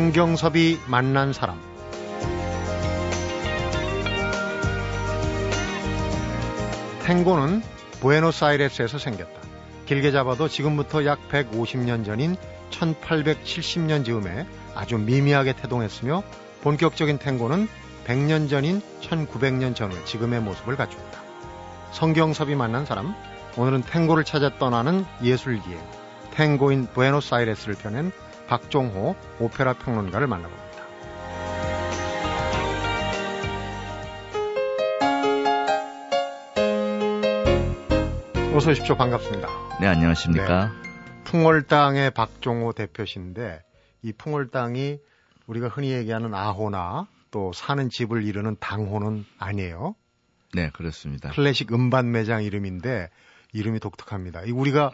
성경섭이 0.00 0.78
만난 0.86 1.34
사람 1.34 1.60
탱고는 7.04 7.60
부에노스아이레스에서 8.00 8.96
생겼다. 8.96 9.30
길게 9.84 10.10
잡아도 10.10 10.48
지금부터 10.48 11.04
약 11.04 11.18
150년 11.28 12.06
전인 12.06 12.36
1870년 12.70 14.06
즈음에 14.06 14.46
아주 14.74 14.96
미미하게 14.96 15.52
태동했으며 15.52 16.22
본격적인 16.62 17.18
탱고는 17.18 17.68
100년 18.06 18.48
전인 18.48 18.80
1900년 19.02 19.76
전후 19.76 20.02
지금의 20.06 20.40
모습을 20.40 20.76
갖췄다. 20.76 21.20
성경섭이 21.92 22.54
만난 22.54 22.86
사람, 22.86 23.14
오늘은 23.58 23.82
탱고를 23.82 24.24
찾아 24.24 24.48
떠나는 24.58 25.04
예술기행, 25.22 25.78
탱고인 26.32 26.86
부에노스아이레스를 26.86 27.74
펴낸 27.74 28.12
박종호 28.50 29.14
오페라 29.38 29.74
평론가를 29.74 30.26
만나봅니다. 30.26 30.70
어서 38.52 38.72
오십시오. 38.72 38.96
반갑습니다. 38.96 39.46
네, 39.80 39.86
안녕하십니까. 39.86 40.66
네. 40.66 40.90
풍월당의 41.22 42.10
박종호 42.10 42.72
대표신데 42.72 43.62
이 44.02 44.12
풍월당이 44.12 44.98
우리가 45.46 45.68
흔히 45.68 45.92
얘기하는 45.92 46.34
아호나 46.34 47.06
또 47.30 47.52
사는 47.52 47.88
집을 47.88 48.24
이루는 48.24 48.56
당호는 48.58 49.26
아니에요. 49.38 49.94
네, 50.54 50.70
그렇습니다. 50.70 51.30
클래식 51.30 51.72
음반 51.72 52.10
매장 52.10 52.42
이름인데 52.42 53.10
이름이 53.52 53.80
독특합니다. 53.80 54.42
우리가 54.52 54.90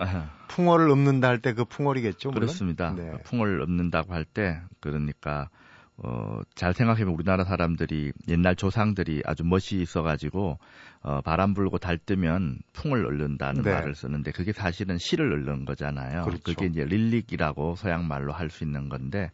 풍월을 0.49 0.91
읊는다 0.91 1.29
할 1.29 1.41
때 1.41 1.53
그 1.53 1.65
풍월이겠죠? 1.65 2.31
물론? 2.31 2.41
그렇습니다. 2.47 2.93
네. 2.95 3.13
풍월 3.25 3.61
읊는다고 3.63 4.13
할 4.15 4.25
때 4.25 4.61
그러니까 4.81 5.49
어, 5.99 6.41
잘 6.55 6.75
생각해보면 6.75 7.15
우리나라 7.15 7.45
사람들이 7.45 8.13
옛날 8.29 8.55
조상들이 8.55 9.23
아주 9.25 9.45
멋이 9.45 9.81
있어가지고 9.81 10.59
어, 11.03 11.21
바람 11.23 11.55
불고 11.55 11.79
달 11.79 11.97
뜨면 11.99 12.59
풍을 12.75 13.07
읊는다는 13.07 13.63
네. 13.63 13.73
말을 13.73 13.95
쓰는데 13.95 14.31
그게 14.33 14.53
사실은 14.53 14.99
시를 14.99 15.33
읊는 15.33 15.65
거잖아요. 15.65 16.25
그렇죠. 16.25 16.43
그게 16.43 16.67
이제 16.67 16.85
릴릭이라고 16.85 17.77
서양 17.77 18.07
말로 18.09 18.33
할 18.33 18.51
수 18.51 18.65
있는 18.65 18.89
건데 18.89 19.31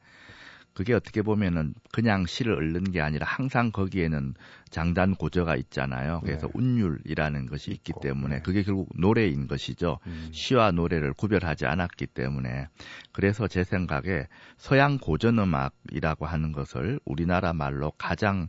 그게 0.75 0.95
어떻게 0.95 1.23
보면은 1.23 1.75
그냥 1.93 2.27
시를 2.27 2.55
읊는 2.55 2.93
게 2.93 3.01
아니라 3.01 3.27
항상 3.27 3.71
거기에는 3.71 4.35
장단 4.71 5.15
고저가 5.15 5.57
있잖아요. 5.57 6.21
그래서 6.23 6.47
네. 6.47 6.53
운율이라는 6.55 7.47
것이 7.47 7.71
있기 7.73 7.93
때문에 8.01 8.37
네. 8.37 8.43
그게 8.43 8.63
결국 8.63 8.89
노래인 8.97 9.49
것이죠. 9.49 9.99
음. 10.07 10.31
시와 10.33 10.71
노래를 10.71 11.13
구별하지 11.13 11.67
않았기 11.67 12.07
때문에 12.07 12.69
그래서 13.13 13.49
제 13.49 13.65
생각에 13.65 14.27
서양 14.57 14.99
고전 14.99 15.39
음악이라고 15.39 16.27
하는 16.27 16.53
것을 16.53 17.01
우리나라 17.05 17.53
말로 17.53 17.93
가장 17.99 18.49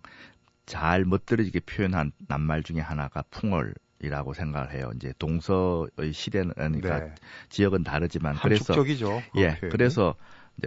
잘 0.66 1.04
멋들어지게 1.04 1.62
표현한 1.62 2.14
낱말 2.28 2.64
중에 2.64 2.80
하나가 2.80 3.24
풍월 3.30 3.74
이라고 4.00 4.34
생각을 4.34 4.74
해요. 4.74 4.92
이제 4.96 5.14
동서의 5.18 6.12
시대는 6.12 6.54
그러니까 6.54 7.00
네. 7.00 7.16
지역은 7.50 7.84
다르지만 7.84 8.36
그래서 8.36 8.74
적이죠 8.74 9.22
예, 9.38 9.58
그래서 9.72 10.16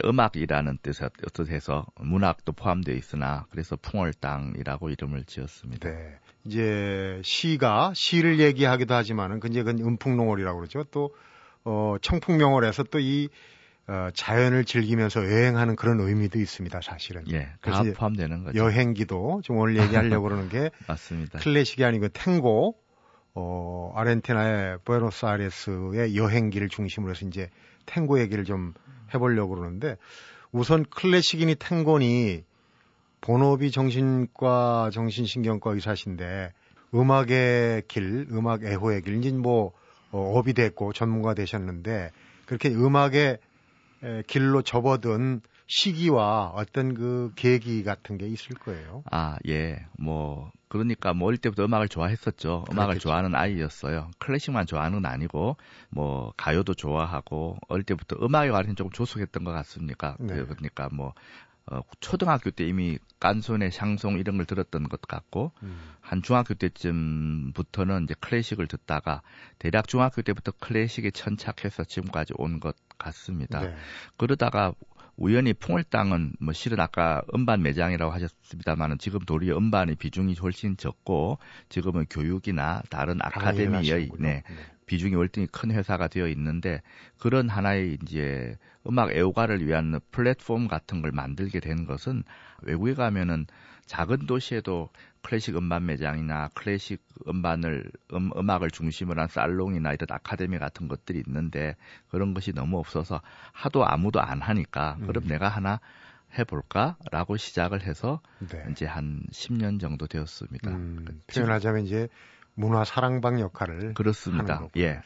음악이라는 0.04 0.78
뜻에서 0.82 1.08
뜻에서 1.32 1.86
문학도 2.00 2.52
포함되어 2.52 2.94
있으나 2.94 3.46
그래서 3.50 3.76
풍월땅이라고 3.76 4.90
이름을 4.90 5.24
지었습니다. 5.24 5.88
네. 5.88 6.18
이제 6.44 7.20
시가 7.24 7.92
시를 7.94 8.38
얘기하기도 8.40 8.94
하지만은 8.94 9.40
그 9.40 9.48
이제 9.48 9.62
그 9.62 9.70
음풍농월이라고 9.70 10.58
그러죠. 10.58 10.84
또 10.84 11.14
어, 11.64 11.96
청풍명월에서 12.00 12.84
또이 12.84 13.28
어, 13.88 14.08
자연을 14.14 14.64
즐기면서 14.64 15.24
여행하는 15.24 15.76
그런 15.76 16.00
의미도 16.00 16.40
있습니다, 16.40 16.80
사실은. 16.80 17.22
예, 17.30 17.48
다 17.60 17.82
포함되는 17.96 18.44
거죠. 18.44 18.58
여행기도 18.58 19.42
좀 19.44 19.58
오늘 19.58 19.76
얘기하려고 19.76 20.24
그러는 20.24 20.48
게 20.48 20.70
맞습니다. 20.88 21.38
클래식이 21.38 21.84
아니고 21.84 22.08
탱고, 22.08 22.76
어, 23.34 23.92
아르헨티나의 23.94 24.78
부에노스아이레스의 24.84 26.16
여행기를 26.16 26.68
중심으로 26.68 27.12
해서 27.12 27.26
이제 27.26 27.48
탱고 27.86 28.18
얘기를 28.20 28.44
좀 28.44 28.74
해보려고 29.14 29.54
그러는데 29.54 29.96
우선 30.52 30.84
클래식이니 30.84 31.56
탱고니 31.56 32.44
본업이 33.20 33.70
정신과 33.70 34.90
정신신경과 34.92 35.72
의사신데 35.72 36.52
음악의 36.94 37.82
길, 37.88 38.26
음악 38.30 38.64
애호의 38.64 39.02
길, 39.02 39.16
이제 39.16 39.32
뭐 39.32 39.72
어, 40.12 40.38
업이 40.38 40.54
됐고 40.54 40.92
전문가 40.92 41.34
되셨는데 41.34 42.10
그렇게 42.46 42.68
음악의 42.70 43.38
길로 44.26 44.62
접어든 44.62 45.40
시기와 45.66 46.52
어떤 46.54 46.94
그 46.94 47.32
계기 47.34 47.82
같은 47.82 48.18
게 48.18 48.26
있을 48.26 48.56
거예요. 48.56 49.02
아, 49.10 49.36
예. 49.48 49.86
뭐 49.98 50.52
그러니까 50.68 51.12
뭐 51.12 51.28
어릴 51.28 51.38
때부터 51.38 51.64
음악을 51.64 51.88
좋아했었죠. 51.88 52.64
음악을 52.70 52.86
그렇겠죠. 52.94 53.02
좋아하는 53.08 53.34
아이였어요. 53.34 54.10
클래식만 54.18 54.66
좋아하는 54.66 55.02
건 55.02 55.10
아니고 55.10 55.56
뭐 55.90 56.32
가요도 56.36 56.74
좋아하고 56.74 57.58
어릴 57.68 57.84
때부터 57.84 58.16
음악에 58.24 58.50
관해서 58.50 58.74
조금 58.74 58.92
조숙했던 58.92 59.44
것 59.44 59.52
같습니까? 59.52 60.16
네. 60.20 60.34
그러니까 60.44 60.88
뭐 60.92 61.14
어, 61.68 61.80
초등학교 61.98 62.50
때 62.52 62.64
이미 62.64 62.98
깐손의 63.18 63.72
샹송 63.72 64.18
이런 64.20 64.36
걸 64.36 64.46
들었던 64.46 64.88
것 64.88 65.00
같고 65.00 65.50
음. 65.64 65.76
한 66.00 66.22
중학교 66.22 66.54
때쯤부터는 66.54 68.04
이제 68.04 68.14
클래식을 68.20 68.68
듣다가 68.68 69.22
대략 69.58 69.88
중학교 69.88 70.22
때부터 70.22 70.52
클래식에 70.60 71.10
천착해서 71.10 71.84
지금까지 71.84 72.34
온 72.36 72.60
것 72.60 72.76
같습니다. 72.98 73.60
네. 73.60 73.74
그러다가 74.16 74.72
우연히 75.16 75.54
풍월땅은 75.54 76.34
뭐 76.40 76.52
실은 76.52 76.78
아까 76.80 77.22
음반 77.34 77.62
매장이라고 77.62 78.12
하셨습니다만은 78.12 78.98
지금 78.98 79.20
도리어 79.20 79.56
음반의 79.56 79.96
비중이 79.96 80.34
훨씬 80.34 80.76
적고 80.76 81.38
지금은 81.68 82.06
교육이나 82.10 82.82
다른 82.90 83.18
아카데미의 83.22 84.10
네, 84.18 84.42
네. 84.48 84.54
비중이 84.86 85.14
월등히 85.14 85.46
큰 85.48 85.70
회사가 85.70 86.08
되어 86.08 86.28
있는데 86.28 86.82
그런 87.18 87.48
하나의 87.48 87.98
이제 88.02 88.56
음악 88.86 89.10
애호가를 89.10 89.66
위한 89.66 89.98
플랫폼 90.10 90.68
같은 90.68 91.02
걸 91.02 91.12
만들게 91.12 91.60
된 91.60 91.86
것은 91.86 92.22
외국에 92.62 92.94
가면은 92.94 93.46
작은 93.86 94.26
도시에도 94.26 94.90
클래식 95.26 95.56
음반 95.56 95.86
매장이나 95.86 96.50
클래식 96.54 97.02
음반을 97.26 97.90
음, 98.14 98.30
음악을 98.36 98.70
중심으로 98.70 99.20
한 99.20 99.28
살롱이나 99.28 99.92
이런 99.92 100.06
아카데미 100.08 100.60
같은 100.60 100.86
것들이 100.86 101.20
있는데 101.26 101.74
그런 102.08 102.32
것이 102.32 102.52
너무 102.52 102.78
없어서 102.78 103.20
하도 103.50 103.84
아무도 103.84 104.20
안 104.20 104.40
하니까 104.40 104.96
음. 105.00 105.06
그럼 105.08 105.26
내가 105.26 105.48
하나 105.48 105.80
해볼까라고 106.38 107.36
시작을 107.36 107.82
해서 107.82 108.20
네. 108.38 108.64
이제 108.70 108.86
한 108.86 109.24
10년 109.32 109.80
정도 109.80 110.06
되었습니다. 110.06 110.70
음, 110.70 111.20
표현하자면 111.26 111.84
이제 111.84 112.06
문화 112.54 112.84
사랑방 112.84 113.40
역할을 113.40 113.94
그렇습니다. 113.94 114.68
예. 114.76 115.00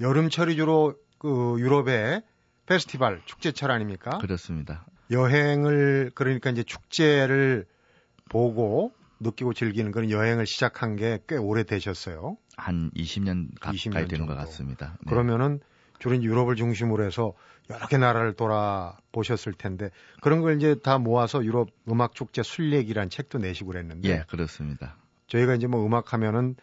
여름철이 0.00 0.56
주로 0.56 0.94
그 1.18 1.56
유럽의 1.58 2.22
페스티벌 2.64 3.20
축제철 3.26 3.70
아닙니까? 3.70 4.16
그렇습니다. 4.18 4.86
여행을 5.10 6.12
그러니까 6.14 6.48
이제 6.48 6.62
축제를 6.62 7.66
보고 8.30 8.94
느끼고 9.20 9.52
즐기는 9.54 9.90
그런 9.92 10.10
여행을 10.10 10.46
시작한 10.46 10.96
게 10.96 11.18
꽤 11.28 11.36
오래 11.36 11.62
되셨어요. 11.64 12.36
한 12.56 12.90
20년 12.96 13.48
가까이 13.60 13.76
20년 13.76 14.08
되는 14.08 14.26
것 14.26 14.34
같습니다. 14.34 14.96
네. 15.04 15.10
그러면은 15.10 15.60
주로 15.98 16.20
유럽을 16.22 16.56
중심으로 16.56 17.04
해서 17.04 17.32
여러 17.70 17.86
개 17.86 17.96
나라를 17.96 18.34
돌아 18.34 18.96
보셨을 19.12 19.52
텐데 19.54 19.90
그런 20.20 20.40
걸 20.40 20.56
이제 20.56 20.76
다 20.82 20.98
모아서 20.98 21.44
유럽 21.44 21.68
음악 21.88 22.14
축제 22.14 22.42
순례기란 22.42 23.08
책도 23.10 23.38
내시고 23.38 23.68
그랬는데 23.72 24.08
예, 24.08 24.24
그렇습니다. 24.28 24.96
저희가 25.28 25.54
이제 25.54 25.66
뭐 25.66 25.84
음악 25.84 26.12
하면은 26.12 26.54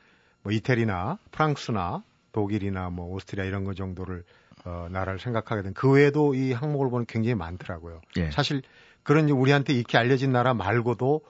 뭐 0.43 0.51
이태리나 0.51 1.17
프랑스나 1.31 2.03
독일이나 2.31 2.89
뭐 2.89 3.07
오스트리아 3.13 3.43
이런 3.45 3.63
거 3.63 3.73
정도를 3.73 4.23
어, 4.65 4.87
나라를 4.91 5.19
생각하게 5.19 5.61
된 5.63 5.73
그 5.73 5.91
외에도 5.91 6.35
이 6.35 6.53
항목을 6.53 6.89
보면 6.89 7.05
굉장히 7.07 7.35
많더라고요. 7.35 8.01
예. 8.17 8.31
사실 8.31 8.61
그런 9.03 9.29
우리한테 9.29 9.73
익히 9.73 9.97
알려진 9.97 10.31
나라 10.31 10.53
말고도 10.53 11.21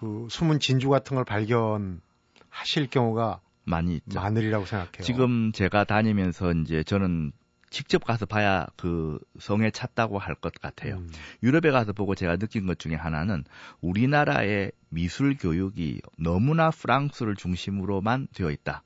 그 0.00 0.26
숨은 0.30 0.60
진주 0.60 0.88
같은 0.88 1.14
걸 1.14 1.24
발견하실 1.24 2.88
경우가 2.90 3.40
많이 3.64 3.96
있죠. 3.96 4.20
많으리라고 4.20 4.64
생각해요. 4.64 5.02
지금 5.02 5.52
제가 5.52 5.84
다니면서 5.84 6.52
이제 6.52 6.82
저는 6.84 7.32
직접 7.70 8.04
가서 8.04 8.26
봐야 8.26 8.66
그 8.76 9.18
성에 9.40 9.70
찼다고 9.70 10.18
할 10.18 10.36
것 10.36 10.54
같아요. 10.54 10.96
음. 10.98 11.10
유럽에 11.42 11.72
가서 11.72 11.92
보고 11.92 12.14
제가 12.14 12.36
느낀 12.36 12.66
것 12.66 12.78
중에 12.78 12.94
하나는 12.94 13.44
우리나라의 13.80 14.70
미술 14.88 15.36
교육이 15.36 16.00
너무나 16.18 16.70
프랑스를 16.70 17.34
중심으로만 17.34 18.28
되어 18.34 18.50
있다. 18.50 18.82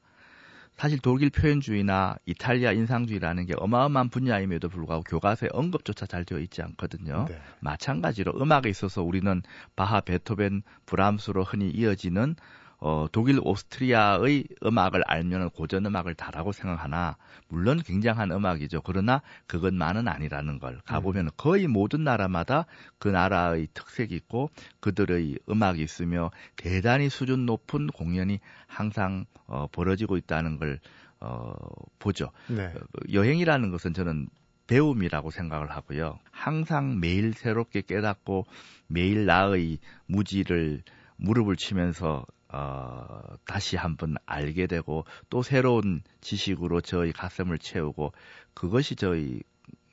사실 0.81 0.99
독일 0.99 1.29
표현주의나 1.29 2.17
이탈리아 2.25 2.73
인상주의라는 2.73 3.45
게 3.45 3.53
어마어마한 3.55 4.09
분야임에도 4.09 4.71
불구하고 4.71 5.03
교과서에 5.03 5.51
언급조차 5.53 6.07
잘 6.07 6.25
되어 6.25 6.39
있지 6.39 6.63
않거든요. 6.63 7.27
네. 7.29 7.39
마찬가지로 7.61 8.33
음악에 8.41 8.71
있어서 8.71 9.03
우리는 9.03 9.43
바하, 9.77 10.01
베토벤, 10.01 10.63
브람스로 10.87 11.45
흔히 11.45 11.69
이어지는 11.69 12.35
어, 12.81 13.07
독일, 13.13 13.39
오스트리아의 13.43 14.45
음악을 14.65 15.03
알면 15.07 15.51
고전 15.51 15.85
음악을 15.85 16.15
다라고 16.15 16.53
생각하나 16.53 17.17
물론 17.49 17.83
굉장한 17.83 18.33
음악이죠. 18.33 18.81
그러나 18.83 19.21
그것만은 19.47 20.09
아니라는 20.09 20.59
걸 20.59 20.81
가보면 20.87 21.27
음. 21.27 21.31
거의 21.37 21.67
모든 21.67 22.05
나라마다 22.05 22.65
그 22.99 23.09
나라의 23.09 23.69
특색이 23.75 24.15
있고 24.15 24.51
그들의 24.81 25.39
음악이 25.49 25.83
있으며 25.83 26.31
대단히 26.57 27.11
수준 27.11 27.45
높은 27.45 27.89
공연이 27.89 28.41
항상 28.67 29.27
어, 29.47 29.67
벌어지고 29.71 30.17
있다는 30.17 30.59
걸 30.59 30.81
어, 31.21 31.53
보죠. 31.99 32.31
네. 32.49 32.67
어, 32.67 32.81
여행이라는 33.13 33.71
것은 33.71 33.93
저는 33.93 34.29
배움이라고 34.69 35.31
생각을 35.31 35.71
하고요. 35.71 36.19
항상 36.31 37.01
매일 37.01 37.35
새롭게 37.35 37.83
깨닫고 37.83 38.47
매일 38.87 39.27
나의 39.27 39.79
무지를 40.07 40.83
무릎을 41.17 41.57
치면서 41.57 42.25
어, 42.53 43.23
다시 43.47 43.77
한번 43.77 44.17
알게 44.27 44.67
되고 44.67 45.05
또 45.29 45.43
새로운 45.43 46.03
지식으로 46.21 46.81
저희 46.81 47.13
가슴을 47.13 47.59
채우고 47.59 48.13
그것이 48.55 48.97
저희 48.97 49.41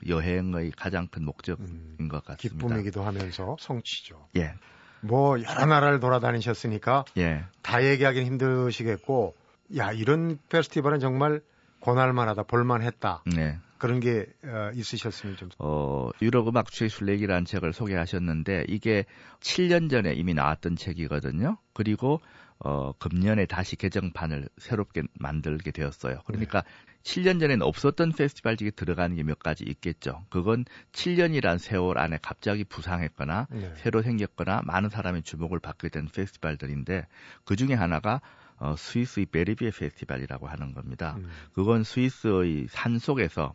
여행의 0.07 0.71
가장 0.71 1.07
큰 1.07 1.25
목적인 1.25 1.95
음, 2.00 2.07
것 2.07 2.24
같습니다. 2.24 2.38
기쁨이기도 2.38 3.04
하면서 3.04 3.57
성취죠. 3.59 4.27
예. 4.38 4.54
뭐 5.01 5.42
여러 5.42 5.65
나라를 5.65 6.00
돌아다니셨으니까 6.00 7.06
예. 7.18 7.45
다 7.62 7.83
얘기하기는 7.83 8.25
힘드시겠고 8.25 9.36
야 9.77 9.92
이런 9.92 10.39
페스티벌은 10.50 11.00
정말 11.00 11.42
권할만하다 11.81 12.44
볼만했다. 12.44 13.24
네. 13.36 13.59
그런 13.77 14.00
게 14.00 14.25
어, 14.44 14.71
있으셨으면 14.74 15.38
좀. 15.38 15.50
어, 15.59 16.09
유럽 16.21 16.48
음악 16.48 16.71
최술래기라는 16.71 17.45
책을 17.45 17.74
소개하셨는데 17.74 18.65
이게 18.68 19.06
7년 19.39 19.89
전에 19.89 20.13
이미 20.13 20.33
나왔던 20.33 20.75
책이거든요. 20.75 21.57
그리고 21.74 22.19
어, 22.59 22.92
금년에 22.94 23.45
다시 23.45 23.75
개정판을 23.75 24.50
새롭게 24.57 25.04
만들게 25.19 25.71
되었어요. 25.71 26.21
그러니까 26.25 26.62
네. 26.62 26.69
7년 27.04 27.39
전에는 27.39 27.62
없었던 27.62 28.12
페스티벌직에 28.12 28.71
들어가는 28.71 29.15
게 29.15 29.24
몇 29.24 29.39
가지 29.39 29.63
있겠죠. 29.63 30.25
그건 30.30 30.65
7년이란 30.92 31.57
세월 31.57 31.98
안에 31.98 32.19
갑자기 32.21 32.63
부상했거나 32.65 33.48
네. 33.51 33.74
새로 33.77 34.01
생겼거나 34.01 34.62
많은 34.65 34.89
사람의 34.89 35.24
주목을 35.24 35.59
받게 35.59 35.89
된 35.89 36.07
페스티벌들인데 36.07 37.07
그 37.45 37.56
중에 37.56 37.74
하나가 37.74 38.21
어, 38.57 38.75
스위스의 38.75 39.27
베리비에 39.27 39.71
페스티벌이라고 39.71 40.48
하는 40.48 40.74
겁니다. 40.74 41.15
음. 41.19 41.30
그건 41.54 41.83
스위스의 41.83 42.68
산 42.69 42.98
속에서 43.00 43.54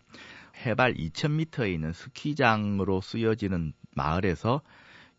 해발 0.64 0.94
2,000m에 0.94 1.72
있는 1.72 1.92
스키장으로 1.92 3.00
쓰여지는 3.00 3.72
마을에서 3.94 4.62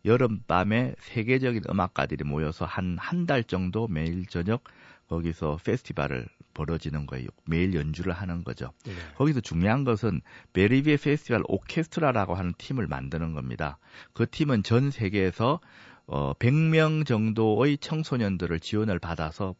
여름밤에 0.04 0.94
세계적인 0.98 1.62
음악가들이 1.70 2.24
모여서 2.24 2.64
한 2.64 2.98
한 2.98 3.26
달 3.26 3.42
정도 3.44 3.88
매일 3.88 4.26
저녁 4.26 4.64
거기서 5.08 5.58
페스티벌을 5.64 6.26
벌어지는 6.54 7.06
거예요. 7.06 7.26
매일 7.46 7.74
연주를 7.74 8.12
하는 8.12 8.44
거죠. 8.44 8.72
네. 8.84 8.92
거기서 9.16 9.40
중요한 9.40 9.84
것은 9.84 10.20
베리비에 10.52 10.96
페스티벌 10.98 11.42
오케스트라라고 11.48 12.34
하는 12.34 12.52
팀을 12.58 12.86
만드는 12.86 13.32
겁니다. 13.34 13.78
그 14.12 14.28
팀은 14.30 14.62
전 14.62 14.90
세계에서 14.90 15.60
어 16.06 16.32
100명 16.34 17.06
정도의 17.06 17.78
청소년들을 17.78 18.60
지원을 18.60 18.98
받아서 18.98 19.54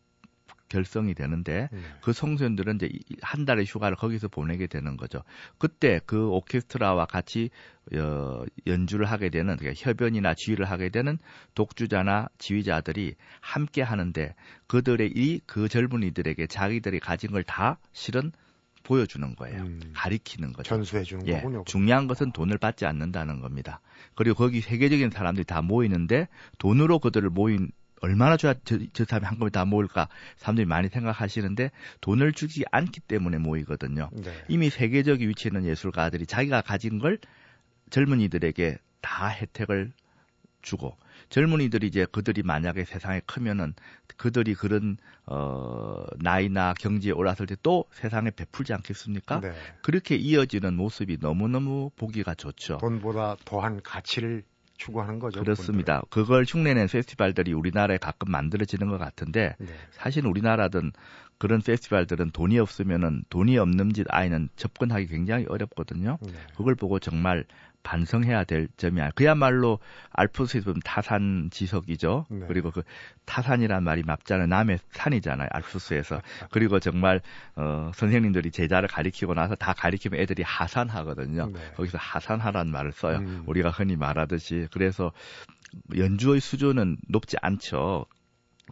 결성이 0.74 1.14
되는데 1.14 1.68
네. 1.72 1.78
그 2.02 2.12
청소년들은 2.12 2.76
이제 2.76 2.90
한 3.22 3.44
달의 3.44 3.64
휴가를 3.64 3.96
거기서 3.96 4.28
보내게 4.28 4.66
되는 4.66 4.96
거죠. 4.96 5.22
그때 5.58 6.00
그 6.04 6.28
오케스트라와 6.28 7.06
같이 7.06 7.50
어, 7.96 8.42
연주를 8.66 9.06
하게 9.06 9.28
되는 9.30 9.56
그러니까 9.56 9.80
협연이나 9.84 10.34
지휘를 10.34 10.64
하게 10.70 10.88
되는 10.88 11.18
독주자나 11.54 12.28
지휘자들이 12.38 13.14
함께 13.40 13.82
하는데 13.82 14.34
그들의 14.66 15.12
이 15.14 15.40
그 15.46 15.68
젊은이들에게 15.68 16.46
자기들이 16.46 16.98
가진 17.00 17.30
걸 17.30 17.44
다 17.46 17.78
실은 17.92 18.32
보여주는 18.82 19.34
거예요. 19.36 19.62
음, 19.62 19.80
가리키는 19.94 20.52
거죠. 20.52 20.68
전수해 20.68 21.02
주는 21.04 21.26
예, 21.28 21.34
거군요. 21.36 21.64
중요한 21.66 22.06
것은 22.06 22.32
돈을 22.32 22.58
받지 22.58 22.84
않는다는 22.86 23.40
겁니다. 23.40 23.80
그리고 24.14 24.36
거기 24.36 24.60
세계적인 24.60 25.10
사람들이 25.10 25.44
다 25.44 25.62
모이는데 25.62 26.28
돈으로 26.58 26.98
그들을 26.98 27.28
모인 27.30 27.70
얼마나 28.00 28.36
줘야 28.36 28.54
저, 28.64 28.78
저 28.92 29.04
사람이 29.04 29.26
한꺼번에 29.26 29.50
다 29.50 29.64
모일까 29.64 30.08
사람들이 30.36 30.66
많이 30.66 30.88
생각하시는데 30.88 31.70
돈을 32.00 32.32
주지 32.32 32.64
않기 32.70 33.00
때문에 33.00 33.38
모이거든요. 33.38 34.10
네. 34.12 34.32
이미 34.48 34.70
세계적인 34.70 35.28
위치에 35.28 35.50
있는 35.50 35.64
예술가들이 35.68 36.26
자기가 36.26 36.60
가진 36.62 36.98
걸 36.98 37.18
젊은이들에게 37.90 38.78
다 39.00 39.28
혜택을 39.28 39.92
주고 40.62 40.96
젊은이들이 41.28 41.86
이제 41.86 42.06
그들이 42.10 42.42
만약에 42.42 42.84
세상에 42.84 43.20
크면은 43.26 43.74
그들이 44.16 44.54
그런 44.54 44.96
어 45.26 46.04
나이나 46.18 46.74
경지에 46.74 47.12
올랐을 47.12 47.46
때 47.46 47.54
또 47.62 47.84
세상에 47.92 48.30
베풀지 48.30 48.72
않겠습니까? 48.74 49.40
네. 49.40 49.52
그렇게 49.82 50.16
이어지는 50.16 50.74
모습이 50.74 51.18
너무너무 51.20 51.90
보기가 51.96 52.34
좋죠. 52.34 52.78
돈보다 52.78 53.36
더한 53.44 53.80
가치를 53.82 54.42
추구하는 54.76 55.18
거죠. 55.18 55.40
그렇습니다. 55.40 56.00
분들. 56.00 56.10
그걸 56.10 56.44
흉내낸 56.46 56.88
페스티벌들이 56.88 57.52
우리나라에 57.52 57.98
가끔 57.98 58.30
만들어지는 58.32 58.88
것 58.88 58.98
같은데 58.98 59.54
네. 59.58 59.66
사실 59.90 60.26
우리나라든 60.26 60.92
그런 61.38 61.60
페스티벌들은 61.60 62.30
돈이 62.30 62.58
없으면은 62.58 63.24
돈이 63.28 63.58
없는 63.58 63.92
집 63.92 64.06
아이는 64.10 64.48
접근하기 64.56 65.06
굉장히 65.06 65.46
어렵거든요. 65.48 66.18
네. 66.22 66.32
그걸 66.56 66.74
보고 66.74 66.98
정말 66.98 67.44
반성해야 67.84 68.42
될 68.44 68.66
점이 68.76 69.00
야 69.00 69.10
그야말로 69.14 69.78
알프스에서 70.10 70.64
보면 70.64 70.80
타산 70.84 71.50
지석이죠. 71.52 72.26
네. 72.30 72.46
그리고 72.48 72.72
그 72.72 72.82
타산이란 73.26 73.84
말이 73.84 74.02
맞잖아요. 74.02 74.48
남의 74.48 74.80
산이잖아요. 74.90 75.48
알프스에서. 75.52 76.20
그리고 76.50 76.80
정말 76.80 77.20
어 77.54 77.92
선생님들이 77.94 78.50
제자를 78.50 78.88
가리키고 78.88 79.34
나서 79.34 79.54
다 79.54 79.72
가리키면 79.74 80.18
애들이 80.18 80.42
하산하거든요. 80.42 81.50
네. 81.50 81.60
거기서 81.76 81.98
하산하라는 81.98 82.72
말을 82.72 82.92
써요. 82.92 83.18
음. 83.18 83.44
우리가 83.46 83.70
흔히 83.70 83.94
말하듯이. 83.94 84.66
그래서 84.72 85.12
연주의 85.96 86.40
수준은 86.40 86.96
높지 87.08 87.36
않죠. 87.40 88.06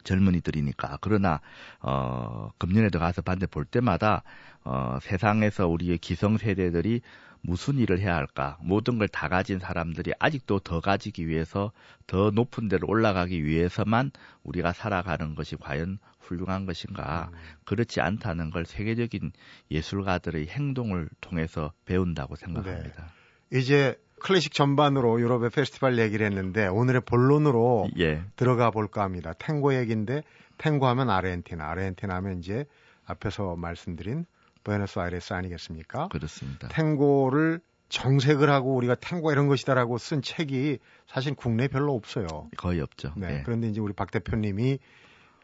젊은이들이니까. 0.05 0.99
그러나, 1.03 1.41
어, 1.81 2.49
금년에도 2.59 2.99
가서 2.99 3.21
반대 3.21 3.47
볼 3.47 3.67
때마다, 3.67 4.23
어, 4.65 4.99
세상에서 5.03 5.69
우리의 5.69 5.99
기성세대들이 5.99 7.03
무슨 7.43 7.79
일을 7.79 7.99
해야 8.01 8.15
할까? 8.17 8.57
모든 8.61 8.99
걸 8.99 9.09
다 9.09 9.29
가진 9.29 9.59
사람들이 9.59 10.13
아직도 10.19 10.61
더 10.61 10.81
가지기 10.81 11.27
위해서 11.29 11.73
더 12.07 12.31
높은 12.31 12.69
데로 12.69 12.87
올라가기 12.89 13.45
위해서만 13.45 14.11
우리가 14.45 14.73
살아가는 14.73 15.35
것이 15.35 15.57
과연 15.57 15.99
훌륭한 16.21 16.67
것인가? 16.67 17.31
음. 17.33 17.39
그렇지 17.65 18.01
않다는 18.01 18.51
걸 18.51 18.65
세계적인 18.65 19.33
예술가들의 19.71 20.47
행동을 20.47 21.09
통해서 21.21 21.73
배운다고 21.85 22.37
생각합니다. 22.37 23.13
네. 23.51 23.59
이제 23.59 23.97
클래식 24.21 24.53
전반으로 24.55 25.21
유럽의 25.21 25.51
페스티벌 25.51 25.99
얘기를 25.99 26.25
했는데 26.25 26.69
오늘의 26.69 27.03
본론으로 27.05 27.89
예. 27.99 28.23
들어가 28.37 28.71
볼까 28.71 29.03
합니다. 29.03 29.33
탱고 29.35 29.75
얘기인데 29.75 30.23
탱고 30.59 30.87
하면 30.87 31.11
아르헨티나, 31.11 31.69
아르헨티나 31.69 32.15
하면 32.17 32.39
이제 32.39 32.65
앞에서 33.05 33.57
말씀드린 33.57 34.27
부에노스아이레스 34.65 35.33
아니겠습니까? 35.33 36.09
그렇습니다. 36.09 36.69
탱고를 36.69 37.61
정색을 37.89 38.49
하고 38.49 38.75
우리가 38.75 38.95
탱고 38.95 39.33
이런 39.33 39.49
것이다라고 39.49 39.99
쓴 39.99 40.23
책이 40.23 40.79
사실 41.07 41.35
국내에 41.35 41.69
별로 41.69 41.95
없어요. 41.95 42.27
거의 42.57 42.81
없죠. 42.81 43.13
네. 43.17 43.29
네. 43.29 43.43
그런데 43.45 43.69
이제 43.69 43.81
우리 43.81 43.93
박 43.93 44.11
대표님이 44.11 44.79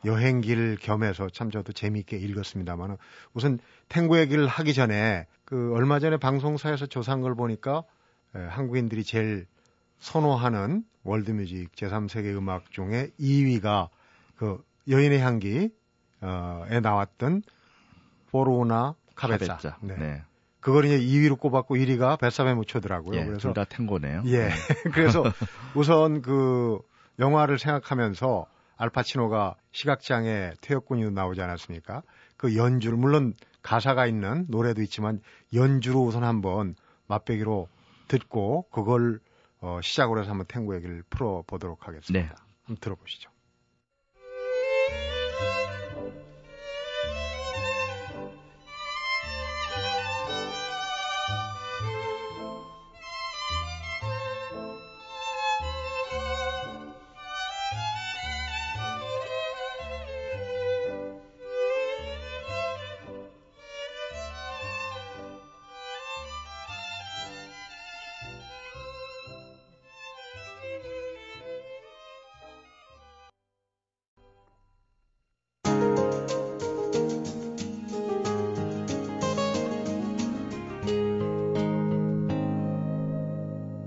여행길 0.04 0.78
겸해서 0.80 1.28
참 1.28 1.50
저도 1.50 1.72
재미있게 1.72 2.16
읽었습니다만 2.16 2.96
우선 3.34 3.58
탱고 3.88 4.18
얘기를 4.18 4.46
하기 4.46 4.72
전에 4.72 5.26
그 5.44 5.72
얼마 5.74 5.98
전에 5.98 6.16
방송사에서 6.16 6.86
조사한 6.86 7.20
걸 7.20 7.34
보니까 7.34 7.82
에, 8.34 8.38
한국인들이 8.38 9.04
제일 9.04 9.46
선호하는 9.98 10.84
월드뮤직 11.02 11.72
제3세계 11.72 12.36
음악 12.36 12.70
중에 12.70 13.10
2위가 13.18 13.88
그 14.36 14.62
여인의 14.88 15.20
향기에 15.20 15.70
나왔던 16.20 17.42
포로나 18.30 18.94
카베자. 19.18 19.56
카베자. 19.56 19.76
네. 19.82 19.96
네. 19.96 20.22
그걸 20.60 20.84
이제 20.84 20.98
2위로 20.98 21.38
꼽았고 21.38 21.76
1위가 21.76 22.18
뱃삼에 22.18 22.54
묻혀더라고요. 22.54 23.20
예, 23.20 23.24
그래서 23.24 23.40
둘다 23.40 23.64
탱고네요. 23.64 24.22
예. 24.26 24.48
네. 24.48 24.50
그래서 24.92 25.22
우선 25.74 26.22
그 26.22 26.78
영화를 27.18 27.58
생각하면서 27.58 28.46
알파치노가 28.76 29.56
시각장애 29.72 30.52
퇴역군이 30.60 31.10
나오지 31.10 31.42
않았습니까? 31.42 32.02
그 32.36 32.56
연주를 32.56 32.96
물론 32.96 33.34
가사가 33.62 34.06
있는 34.06 34.46
노래도 34.48 34.82
있지만 34.82 35.20
연주로 35.52 36.04
우선 36.04 36.22
한번 36.22 36.76
맛배기로 37.08 37.68
듣고 38.06 38.68
그걸 38.70 39.20
어, 39.60 39.80
시작으로 39.82 40.20
해서 40.20 40.30
한번 40.30 40.46
탱고 40.46 40.76
얘기를 40.76 41.02
풀어 41.10 41.42
보도록 41.46 41.88
하겠습니다. 41.88 42.12
네. 42.12 42.34
한번 42.64 42.80
들어보시죠. 42.80 43.30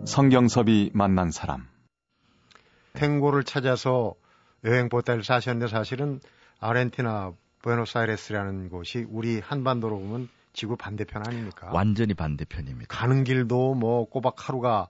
성경섭이 0.06 0.92
만난 0.94 1.32
사람. 1.32 1.68
탱고를 2.94 3.44
찾아서 3.44 4.16
여행 4.66 4.90
보따리를 4.90 5.24
사셨는데 5.24 5.72
사실은 5.72 6.20
아르헨티나 6.60 7.34
부에노스아이레스라는 7.62 8.70
곳이 8.70 9.06
우리 9.10 9.40
한반도로 9.40 10.00
보면 10.00 10.30
지구 10.54 10.76
반대편 10.76 11.26
아닙니까? 11.26 11.70
완전히 11.72 12.14
반대편입니다. 12.14 12.96
가는 12.96 13.24
길도 13.24 13.76
뭐 13.76 14.06
꼬박 14.06 14.50
하루가 14.50 14.88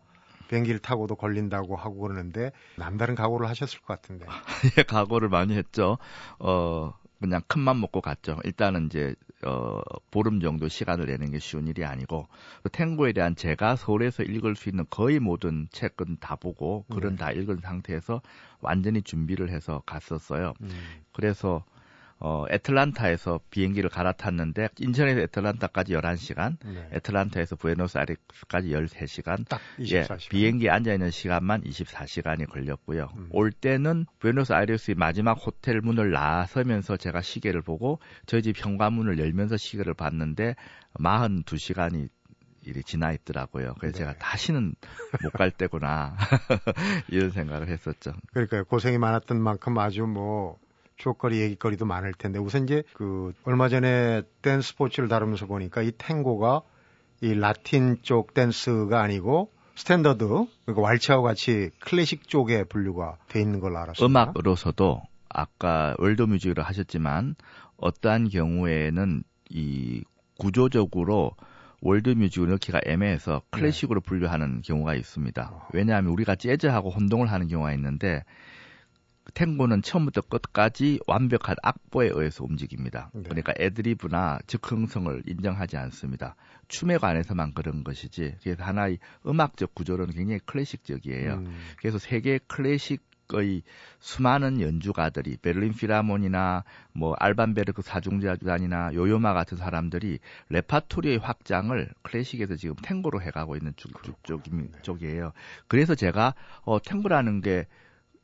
비행기를 0.48 0.80
타고도 0.80 1.16
걸린다고 1.16 1.76
하고 1.76 2.00
그러는데 2.00 2.52
남다른 2.76 3.16
각오를 3.16 3.48
하셨을 3.48 3.80
것 3.82 3.88
같은데. 3.88 4.26
예, 4.78 4.84
각오를 4.84 5.30
많이 5.30 5.56
했죠. 5.56 5.98
어, 6.40 6.94
그냥 7.20 7.42
큰맘 7.48 7.80
먹고 7.80 8.02
갔죠. 8.02 8.38
일단은 8.44 8.88
이제 8.88 9.16
어 9.46 9.82
보름 10.12 10.40
정도 10.40 10.68
시간을 10.68 11.08
내는 11.08 11.32
게 11.32 11.40
쉬운 11.40 11.68
일이 11.68 11.84
아니고 11.84 12.28
탱고에 12.72 13.14
대한 13.14 13.36
제가 13.36 13.76
서울에서 13.76 14.24
읽을 14.24 14.56
수 14.56 14.70
있는 14.70 14.86
거의 14.90 15.20
모든 15.20 15.68
책은 15.72 16.18
다 16.20 16.36
보고 16.36 16.86
글은 16.92 17.12
네. 17.12 17.16
다 17.18 17.32
읽은 17.32 17.58
상태에서 17.62 18.22
완전히 18.60 19.02
준비를 19.02 19.50
해서 19.50 19.82
갔었어요. 19.86 20.54
음. 20.62 20.70
그래서 21.12 21.64
어, 22.24 22.46
애틀란타에서 22.52 23.40
비행기를 23.50 23.90
갈아탔는데 23.90 24.70
인천에서 24.80 25.22
애틀란타까지 25.22 25.94
11시간, 25.94 26.56
네. 26.64 26.88
애틀란타에서 26.94 27.56
부에노스아이레스까지 27.56 28.70
13시간. 28.70 29.48
딱 29.50 29.60
24시간. 29.80 30.12
예, 30.22 30.30
비행기 30.30 30.70
앉아 30.70 30.94
있는 30.94 31.10
시간만 31.10 31.64
24시간이 31.64 32.48
걸렸고요. 32.48 33.10
음. 33.18 33.30
올 33.32 33.52
때는 33.52 34.06
부에노스아이레스의 34.20 34.96
마지막 34.96 35.34
호텔 35.34 35.82
문을 35.82 36.12
나서면서 36.12 36.96
제가 36.96 37.22
시계를 37.22 37.64
보고 37.64 38.00
저희 38.28 38.44
집 38.44 38.64
현관문을 38.64 39.18
열면서 39.18 39.58
시계를 39.58 39.96
봤는데 39.96 40.56
42시간이 41.00 42.10
일이 42.64 42.84
지나 42.84 43.12
있더라고요. 43.14 43.74
그래서 43.80 43.94
네. 43.94 44.00
제가 44.00 44.14
다시는 44.20 44.76
못 45.24 45.32
갈 45.32 45.50
때구나 45.50 46.16
이런 47.10 47.32
생각을 47.32 47.68
했었죠. 47.70 48.14
그러니까 48.32 48.62
고생이 48.62 49.00
많았던 49.00 49.42
만큼 49.42 49.80
아주 49.80 50.06
뭐 50.06 50.60
추억거리 50.98 51.42
얘기거리도 51.42 51.86
많을 51.86 52.14
텐데 52.14 52.40
우선 52.40 52.64
이제 52.64 52.84
그 52.94 53.34
얼마 53.44 53.70
전에 53.70 54.22
댄스 54.42 54.70
스포츠를 54.70 55.10
다루면서 55.10 55.48
보니까 55.48 55.82
이 55.82 55.92
탱고가 55.92 56.62
이 57.22 57.34
라틴 57.34 57.98
쪽 58.02 58.34
댄스가 58.34 59.02
아니고 59.02 59.52
스탠더드 59.76 60.26
그러니까 60.66 60.82
왈츠하고 60.82 61.24
같이 61.24 61.70
클래식 61.80 62.28
쪽에 62.28 62.64
분류가 62.64 63.18
돼 63.30 63.42
있는 63.42 63.60
걸로 63.60 63.78
알았습니다. 63.80 64.06
음악으로서도 64.06 65.02
아까 65.30 65.96
월드뮤직으로 65.98 66.62
하셨지만 66.64 67.36
어떠한 67.78 68.30
경우에는 68.30 69.24
이 69.50 70.04
구조적으로 70.38 71.32
월드뮤직을 71.82 72.50
넣기가 72.50 72.80
애매해서 72.86 73.42
클래식으로 73.50 74.02
네. 74.02 74.06
분류하는 74.08 74.62
경우가 74.62 74.96
있습니다. 74.96 75.70
왜냐하면 75.74 76.12
우리가 76.12 76.36
재즈하고 76.36 76.92
혼동을 76.92 77.32
하는 77.32 77.48
경우가 77.48 77.74
있는데 77.74 78.24
탱고는 79.34 79.82
처음부터 79.82 80.22
끝까지 80.22 81.00
완벽한 81.08 81.56
악보에 81.62 82.10
의해서 82.14 82.44
움직입니다. 82.44 83.12
네. 83.14 83.22
그러니까 83.24 83.54
애드리브나 83.60 84.40
즉흥성을 84.48 85.24
인정하지 85.28 85.78
않습니다. 85.78 86.36
춤에 86.68 86.98
관해서만 86.98 87.54
그런 87.54 87.84
것이지. 87.84 88.36
그래서 88.42 88.64
하나의 88.64 89.00
음악적 89.26 89.76
구조로는 89.76 90.14
굉장히 90.14 90.40
클래식적이에요. 90.46 91.34
음. 91.36 91.56
그래서 91.78 91.98
세계 91.98 92.40
클래식 92.48 93.12
의 93.34 93.64
수많은 94.00 94.60
연주가들이 94.60 95.38
베를린 95.38 95.74
필하몬이나 95.74 96.66
뭐 96.92 97.16
알반베르크 97.18 97.82
사중제단이나 97.82 98.94
요요마 98.94 99.34
같은 99.34 99.58
사람들이 99.58 100.20
레파토리의 100.50 101.20
확장을 101.20 101.90
클래식에서 102.02 102.56
지금 102.58 102.76
탱고로 102.82 103.22
해가고 103.22 103.56
있는 103.56 103.74
쪽, 103.78 104.04
쪽, 104.24 104.44
네. 104.52 104.70
쪽이에요. 104.82 105.32
그래서 105.70 105.96
제가 105.96 106.36
어 106.64 106.82
탱고라는 106.82 107.40
게 107.40 107.68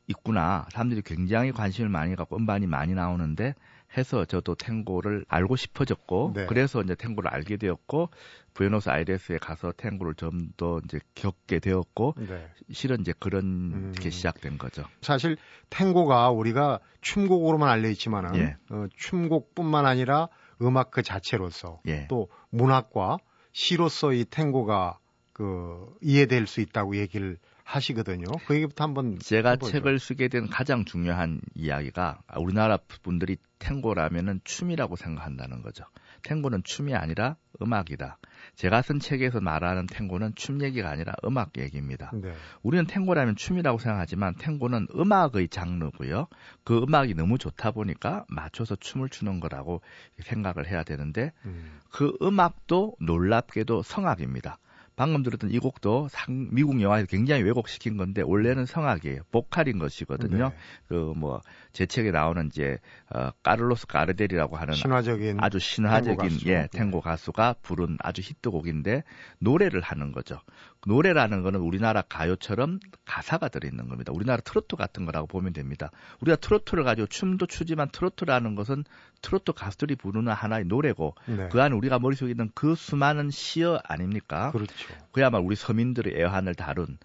있구나. 0.08 0.66
사람들이 0.72 1.02
굉장히 1.02 1.52
관심을 1.52 1.88
많이 1.88 2.16
갖고 2.16 2.36
음반이 2.36 2.66
많이 2.66 2.94
나오는데 2.94 3.54
해서 3.96 4.24
저도 4.24 4.54
탱고를 4.54 5.24
알고 5.28 5.56
싶어졌고 5.56 6.32
네. 6.34 6.46
그래서 6.46 6.82
이제 6.82 6.94
탱고를 6.94 7.30
알게 7.32 7.56
되었고 7.56 8.10
부에노스 8.54 8.90
아이레스에 8.90 9.38
가서 9.38 9.72
탱고를 9.72 10.14
좀 10.14 10.50
더 10.56 10.80
이제 10.84 10.98
겪게 11.14 11.58
되었고 11.60 12.14
네. 12.18 12.48
실은 12.72 13.00
이제 13.00 13.14
그런 13.18 13.44
음. 13.44 13.92
게 13.92 14.10
시작된 14.10 14.58
거죠. 14.58 14.84
사실 15.00 15.36
탱고가 15.70 16.30
우리가 16.30 16.80
춤곡으로만 17.00 17.68
알려 17.68 17.88
있지만은 17.90 18.34
예. 18.36 18.56
어, 18.70 18.86
춤곡뿐만 18.96 19.86
아니라 19.86 20.28
음악 20.60 20.90
그 20.90 21.02
자체로서 21.02 21.80
예. 21.86 22.06
또 22.08 22.28
문학과 22.50 23.18
시로서 23.52 24.12
이 24.12 24.24
탱고가 24.24 24.98
그 25.32 25.86
이해될 26.02 26.46
수 26.46 26.60
있다고 26.60 26.96
얘기를 26.96 27.38
하시거든요. 27.68 28.26
그 28.46 28.54
얘기부터 28.54 28.84
한번 28.84 29.18
제가 29.18 29.50
해보죠. 29.50 29.72
책을 29.72 29.98
쓰게 29.98 30.28
된 30.28 30.48
가장 30.48 30.86
중요한 30.86 31.40
이야기가 31.54 32.22
우리나라 32.38 32.78
분들이 33.02 33.36
탱고라면은 33.58 34.40
춤이라고 34.44 34.96
생각한다는 34.96 35.62
거죠. 35.62 35.84
탱고는 36.22 36.62
춤이 36.64 36.94
아니라 36.94 37.36
음악이다. 37.60 38.18
제가 38.54 38.80
쓴 38.82 39.00
책에서 39.00 39.40
말하는 39.40 39.86
탱고는 39.86 40.34
춤 40.34 40.62
얘기가 40.62 40.88
아니라 40.88 41.12
음악 41.24 41.58
얘기입니다. 41.58 42.10
네. 42.14 42.32
우리는 42.62 42.86
탱고라면 42.86 43.36
춤이라고 43.36 43.78
생각하지만 43.78 44.34
탱고는 44.36 44.88
음악의 44.94 45.48
장르고요. 45.50 46.26
그 46.64 46.78
음악이 46.78 47.14
너무 47.14 47.36
좋다 47.36 47.72
보니까 47.72 48.24
맞춰서 48.28 48.76
춤을 48.76 49.10
추는 49.10 49.40
거라고 49.40 49.82
생각을 50.20 50.66
해야 50.68 50.84
되는데 50.84 51.32
음. 51.44 51.78
그 51.90 52.16
음악도 52.22 52.94
놀랍게도 53.00 53.82
성악입니다. 53.82 54.58
방금 54.98 55.22
들었던 55.22 55.52
이 55.52 55.60
곡도 55.60 56.08
상, 56.10 56.48
미국 56.50 56.82
영화에서 56.82 57.06
굉장히 57.06 57.44
왜곡시킨 57.44 57.96
건데 57.96 58.20
원래는 58.20 58.66
성악이에요. 58.66 59.20
보컬인 59.30 59.78
것이거든요. 59.78 60.48
네. 60.48 60.54
그뭐 60.88 61.40
제 61.72 61.86
책에 61.86 62.10
나오는 62.10 62.48
이제 62.48 62.78
어, 63.14 63.30
까를로스 63.44 63.86
가르델이라고 63.86 64.56
하는 64.56 64.74
신화적인 64.74 65.38
아주 65.40 65.60
신화적인 65.60 66.30
탱고 66.30 66.50
예 66.50 66.68
탱고 66.72 67.00
가수가 67.00 67.54
부른 67.62 67.96
아주 68.00 68.22
히트곡인데 68.22 69.04
노래를 69.38 69.82
하는 69.82 70.10
거죠. 70.10 70.40
노래라는 70.86 71.42
거는 71.42 71.60
우리나라 71.60 72.02
가요처럼 72.02 72.78
가사가 73.04 73.48
들어있는 73.48 73.88
겁니다. 73.88 74.12
우리나라 74.14 74.40
트로트 74.40 74.76
같은 74.76 75.04
거라고 75.04 75.26
보면 75.26 75.52
됩니다. 75.52 75.90
우리가 76.20 76.36
트로트를 76.36 76.84
가지고 76.84 77.06
춤도 77.08 77.46
추지만 77.46 77.88
트로트라는 77.90 78.54
것은 78.54 78.84
트로트 79.20 79.52
가수들이 79.52 79.96
부르는 79.96 80.32
하나의 80.32 80.64
노래고 80.66 81.14
네. 81.26 81.48
그 81.50 81.60
안에 81.60 81.74
우리가 81.74 81.98
머릿속에 81.98 82.30
있는 82.30 82.50
그 82.54 82.74
수많은 82.74 83.30
시어 83.30 83.80
아닙니까? 83.84 84.52
그렇죠. 84.52 84.72
그야말로 85.12 85.44
우리 85.44 85.56
서민들의 85.56 86.14
애환을 86.16 86.54
다룬 86.54 86.98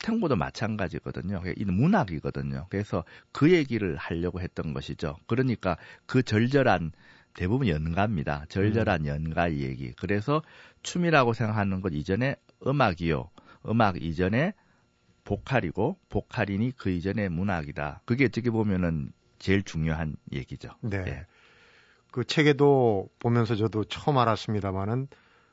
탱고도 0.00 0.36
마찬가지거든요. 0.36 1.42
이 1.56 1.64
문학이거든요. 1.64 2.66
그래서 2.70 3.04
그 3.32 3.52
얘기를 3.52 3.96
하려고 3.96 4.40
했던 4.40 4.72
것이죠. 4.72 5.16
그러니까 5.26 5.76
그 6.06 6.22
절절한 6.22 6.92
대부분 7.34 7.68
연가입니다. 7.68 8.46
절절한 8.48 9.02
음. 9.02 9.06
연가 9.06 9.52
얘기. 9.52 9.92
그래서 9.92 10.42
춤이라고 10.82 11.34
생각하는 11.34 11.80
것 11.82 11.92
이전에 11.92 12.36
음악이요. 12.66 13.30
음악 13.68 14.02
이전에 14.02 14.52
보컬이고 15.24 15.98
보컬이니 16.08 16.72
그 16.76 16.90
이전에 16.90 17.28
문학이다. 17.28 18.02
그게 18.04 18.26
어떻게 18.26 18.50
보면은 18.50 19.10
제일 19.38 19.62
중요한 19.62 20.16
얘기죠. 20.32 20.70
네. 20.80 21.02
네. 21.02 21.26
그 22.10 22.24
책에도 22.24 23.08
보면서 23.18 23.56
저도 23.56 23.84
처음 23.84 24.18
알았습니다마는 24.18 25.08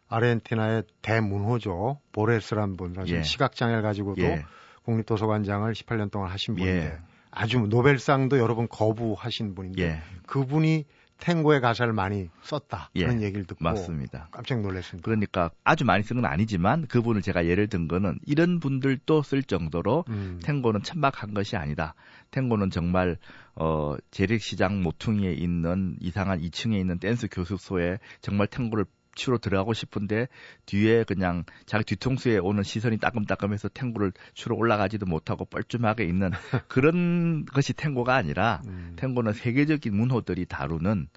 아르헨티나의 0.08 0.84
대문호죠. 1.01 2.00
보르헤스란 2.12 2.77
분, 2.77 2.93
사실 2.93 3.17
예. 3.17 3.24
시각장애를 3.24 3.82
가지고도 3.82 4.22
예. 4.22 4.46
국립도서관장을 4.84 5.74
18년 5.74 6.12
동안 6.12 6.32
하신 6.32 6.55
분인데 6.55 6.86
예. 6.86 6.98
아주 7.32 7.60
노벨상도 7.60 8.38
여러 8.38 8.55
번 8.55 8.67
거부하신 8.67 9.55
분인데 9.55 9.82
예. 9.82 10.01
그분이 10.27 10.86
탱고의 11.24 11.62
가사를 11.62 11.94
많이 11.94 12.30
썼다 12.42 12.89
예, 12.96 13.06
그런 13.06 13.22
얘기를 13.22 13.46
듣고 13.46 13.63
맞습니다. 13.63 14.27
깜짝 14.32 14.60
놀랐습니다. 14.60 15.06
그러니까 15.06 15.51
아주 15.63 15.86
많이 15.86 16.03
쓰는 16.03 16.22
건 16.22 16.30
아니지만 16.30 16.86
그분을 16.88 17.22
제가 17.22 17.46
예를 17.46 17.68
든 17.68 17.88
거는 17.88 18.20
이런 18.25 18.60
분들도 18.60 19.22
쓸 19.22 19.42
정도로 19.42 20.03
음. 20.10 20.39
탱고는 20.44 20.84
천박한 20.84 21.34
것이 21.34 21.56
아니다. 21.56 21.96
탱고는 22.32 22.72
정말 22.72 23.18
어 23.56 23.96
재래시장 24.12 24.82
모퉁이에 24.82 25.32
있는 25.32 25.96
이상한 26.01 26.42
2층에 26.42 26.77
있는 26.77 27.00
댄스 27.00 27.30
교습소에 27.32 28.00
정말 28.20 28.48
탱고를 28.48 28.86
치러 29.15 29.38
들어가고 29.38 29.74
싶은데 29.74 30.27
뒤에 30.65 31.03
그냥 31.03 31.43
자기 31.65 31.84
뒤통수에 31.84 32.38
오는 32.38 32.63
시선이 32.63 32.98
따끔따끔해서 32.98 33.70
탱고를 33.70 34.12
치러 34.34 34.55
올라가지도 34.55 35.05
못하고 35.05 35.46
뻘쭘하게 35.46 36.05
있는 36.05 36.32
그런 36.67 37.46
것이 37.46 37.74
탱고가 37.74 38.15
아니라 38.15 38.62
음. 38.67 38.93
탱고는 38.96 39.34
세계적인 39.34 39.96
문호들이 39.96 40.46
다루는 40.46 41.08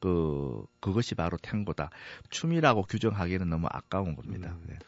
그 0.00 0.64
그것이 0.80 1.14
바로 1.14 1.36
탱고다. 1.38 1.90
춤이라고 2.30 2.82
규정하기에는 2.82 3.48
너무 3.48 3.66
아까운 3.70 4.14
겁니다. 4.14 4.50
음. 4.50 4.66
네. 4.68 4.78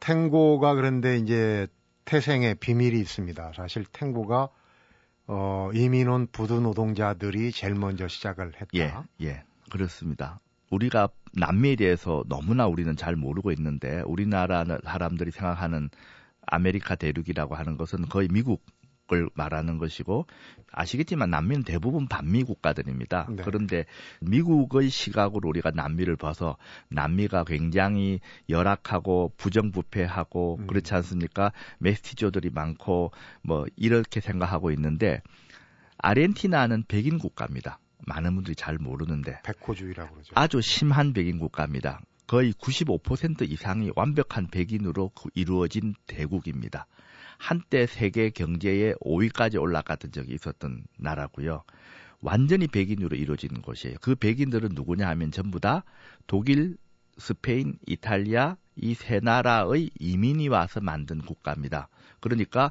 탱고가 0.00 0.74
그런데 0.74 1.18
이제 1.18 1.66
태생의 2.04 2.56
비밀이 2.56 2.98
있습니다. 2.98 3.52
사실 3.54 3.84
탱고가 3.84 4.48
어, 5.26 5.70
이민 5.74 6.08
온 6.08 6.26
부두 6.26 6.60
노동자들이 6.60 7.52
제일 7.52 7.74
먼저 7.74 8.08
시작을 8.08 8.54
했다. 8.60 8.66
예, 8.74 8.92
예, 9.22 9.44
그렇습니다. 9.70 10.40
우리가 10.70 11.08
남미에 11.34 11.76
대해서 11.76 12.24
너무나 12.28 12.66
우리는 12.66 12.96
잘 12.96 13.16
모르고 13.16 13.52
있는데 13.52 14.02
우리나라 14.06 14.64
사람들이 14.84 15.30
생각하는 15.30 15.90
아메리카 16.46 16.96
대륙이라고 16.96 17.54
하는 17.54 17.76
것은 17.76 18.08
거의 18.08 18.28
미국 18.30 18.64
을 19.12 19.28
말하는 19.34 19.78
것이고 19.78 20.26
아시겠지만 20.70 21.30
남미는 21.30 21.64
대부분 21.64 22.06
반미 22.06 22.44
국가들입니다. 22.44 23.26
네. 23.28 23.42
그런데 23.44 23.84
미국의 24.20 24.88
시각으로 24.88 25.48
우리가 25.48 25.72
남미를 25.72 26.14
봐서 26.14 26.56
남미가 26.90 27.42
굉장히 27.42 28.20
열악하고 28.48 29.32
부정부패하고 29.36 30.58
음. 30.60 30.66
그렇지 30.68 30.94
않습니까? 30.94 31.52
메스티조들이 31.78 32.50
많고 32.50 33.10
뭐 33.42 33.66
이렇게 33.74 34.20
생각하고 34.20 34.70
있는데 34.70 35.22
아르헨티나는 35.98 36.84
백인 36.86 37.18
국가입니다. 37.18 37.80
많은 38.06 38.34
분들이 38.34 38.54
잘 38.54 38.78
모르는데 38.78 39.40
백호주의라고 39.44 40.12
그러죠. 40.12 40.32
아주 40.34 40.60
심한 40.60 41.12
백인 41.12 41.38
국가입니다. 41.38 42.00
거의 42.26 42.52
95% 42.52 43.50
이상이 43.50 43.90
완벽한 43.96 44.46
백인으로 44.48 45.10
이루어진 45.34 45.94
대국입니다. 46.06 46.86
한때 47.38 47.86
세계 47.86 48.30
경제의 48.30 48.94
5위까지 49.02 49.60
올라갔던 49.60 50.12
적이 50.12 50.34
있었던 50.34 50.84
나라고요. 50.98 51.64
완전히 52.20 52.68
백인으로 52.68 53.16
이루어진 53.16 53.62
곳이에요. 53.62 53.96
그 54.00 54.14
백인들은 54.14 54.70
누구냐 54.74 55.08
하면 55.08 55.30
전부 55.32 55.58
다 55.58 55.84
독일, 56.26 56.76
스페인, 57.18 57.78
이탈리아 57.86 58.56
이 58.76 58.94
세 58.94 59.20
나라의 59.20 59.90
이민이 59.98 60.48
와서 60.48 60.80
만든 60.80 61.18
국가입니다. 61.18 61.88
그러니까 62.20 62.70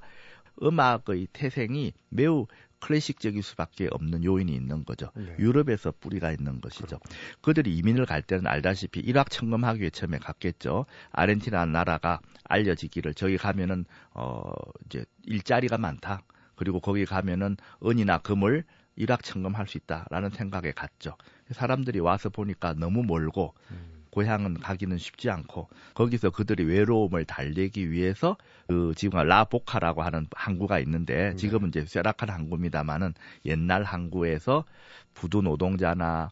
음악의 0.62 1.28
태생이 1.34 1.94
매우 2.10 2.48
클래식적일 2.80 3.44
수밖에 3.44 3.88
없는 3.92 4.24
요인이 4.24 4.54
있는 4.54 4.84
거죠. 4.84 5.12
네. 5.16 5.36
유럽에서 5.40 5.94
뿌리가 6.00 6.32
있는 6.32 6.62
것이죠. 6.62 7.00
그렇군요. 7.00 7.18
그들이 7.42 7.78
이민을 7.78 8.06
갈 8.06 8.22
때는 8.22 8.48
알다시피 8.48 9.00
일확천금하기 9.02 9.82
위해 9.82 9.90
처음에 9.90 10.18
갔겠죠. 10.18 10.86
아르헨티나 11.12 11.66
나라가 11.66 12.20
알려지기를 12.46 13.14
저기 13.14 13.38
가면은 13.38 13.86
어 14.14 14.52
이제 14.86 15.06
일자리가 15.26 15.78
많다. 15.78 16.24
그리고 16.56 16.80
거기 16.80 17.06
가면은 17.06 17.58
은이나 17.86 18.20
금을 18.20 18.64
일확천금할 18.96 19.68
수 19.68 19.78
있다라는 19.78 20.30
생각에 20.30 20.72
갔죠. 20.72 21.16
사람들이 21.52 22.00
와서 22.00 22.30
보니까 22.30 22.74
너무 22.74 23.04
멀고 23.04 23.54
음. 23.72 23.99
고향은 24.12 24.60
가기는 24.60 24.98
쉽지 24.98 25.30
않고 25.30 25.70
거기서 25.94 26.32
그들이 26.32 26.64
외로움을 26.64 27.26
달래기 27.26 27.92
위해서 27.92 28.38
그 28.68 28.94
지금 28.96 29.22
라보카라고 29.26 30.02
하는 30.02 30.28
항구가 30.32 30.80
있는데 30.80 31.32
네. 31.32 31.36
지금은 31.36 31.70
이제 31.70 31.86
쇠락한 31.86 32.30
항구입니다만은 32.30 33.14
옛날 33.46 33.84
항구에서 33.84 34.66
부두 35.14 35.42
노동자나 35.42 36.30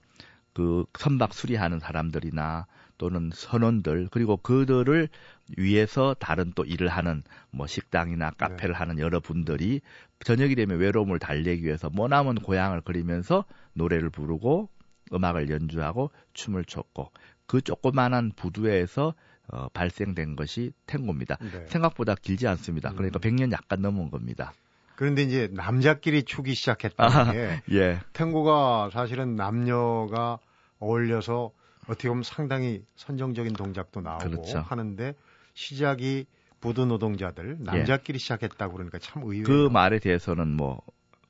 그 0.53 0.85
선박 0.97 1.33
수리하는 1.33 1.79
사람들이나 1.79 2.65
또는 2.97 3.29
선원들 3.31 4.07
그리고 4.11 4.37
그들을 4.37 5.07
위해서 5.55 6.15
다른 6.19 6.51
또 6.55 6.65
일을 6.65 6.87
하는 6.87 7.21
뭐 7.51 7.67
식당이나 7.67 8.31
카페를 8.31 8.73
네. 8.73 8.77
하는 8.77 8.99
여러분들이 8.99 9.81
저녁이 10.25 10.55
되면 10.55 10.79
외로움을 10.79 11.19
달래기 11.19 11.63
위해서 11.63 11.89
머나먼 11.93 12.35
고향을 12.35 12.81
그리면서 12.81 13.45
노래를 13.73 14.09
부르고 14.09 14.69
음악을 15.13 15.49
연주하고 15.49 16.11
춤을 16.33 16.65
췄고 16.65 17.11
그 17.45 17.61
조그만한 17.61 18.31
부두에서 18.35 19.13
어, 19.49 19.69
발생된 19.69 20.35
것이 20.35 20.73
탱고입니다. 20.87 21.37
네. 21.37 21.65
생각보다 21.67 22.15
길지 22.15 22.47
않습니다. 22.47 22.91
그러니까 22.91 23.19
음. 23.19 23.21
100년 23.21 23.51
약간 23.53 23.81
넘은 23.81 24.11
겁니다. 24.11 24.53
그런데 24.97 25.23
이제 25.23 25.47
남자끼리 25.53 26.23
추기 26.23 26.53
시작했다는 26.53 27.31
게 27.31 27.61
예. 27.71 27.99
탱고가 28.13 28.89
사실은 28.91 29.35
남녀가 29.35 30.39
어울려서 30.79 31.51
어떻게 31.87 32.09
보면 32.09 32.23
상당히 32.23 32.83
선정적인 32.95 33.53
동작도 33.53 34.01
나오고 34.01 34.29
그렇죠. 34.29 34.59
하는데 34.59 35.15
시작이 35.53 36.25
부두 36.59 36.85
노동자들 36.85 37.57
남자끼리 37.59 38.15
예. 38.15 38.19
시작했다고 38.19 38.73
그러니까 38.73 38.97
참 38.99 39.23
의외예요. 39.23 39.43
그 39.43 39.69
말에 39.71 39.99
대해서는 39.99 40.47
뭐 40.47 40.81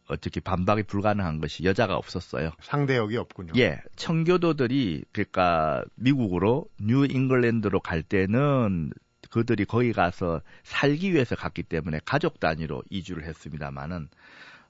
어떻게 0.07 0.39
반박이 0.39 0.83
불가능한 0.83 1.39
것이 1.39 1.63
여자가 1.63 1.95
없었어요. 1.95 2.51
상대역이 2.61 3.17
없군요. 3.17 3.53
예. 3.57 3.81
청교도들이 3.95 5.03
그러니까 5.11 5.83
미국으로 5.95 6.67
뉴 6.79 7.05
잉글랜드로 7.05 7.79
갈 7.81 8.03
때는 8.03 8.91
그들이 9.29 9.65
거기 9.65 9.91
가서 9.91 10.41
살기 10.63 11.13
위해서 11.13 11.35
갔기 11.35 11.63
때문에 11.63 11.99
가족 12.05 12.39
단위로 12.39 12.83
이주를 12.89 13.25
했습니다마는 13.25 14.07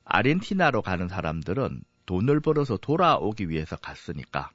아르헨티나로 0.05 0.81
가는 0.81 1.07
사람들은 1.07 1.81
돈을 2.05 2.39
벌어서 2.39 2.77
돌아오기 2.77 3.49
위해서 3.49 3.75
갔으니까 3.75 4.51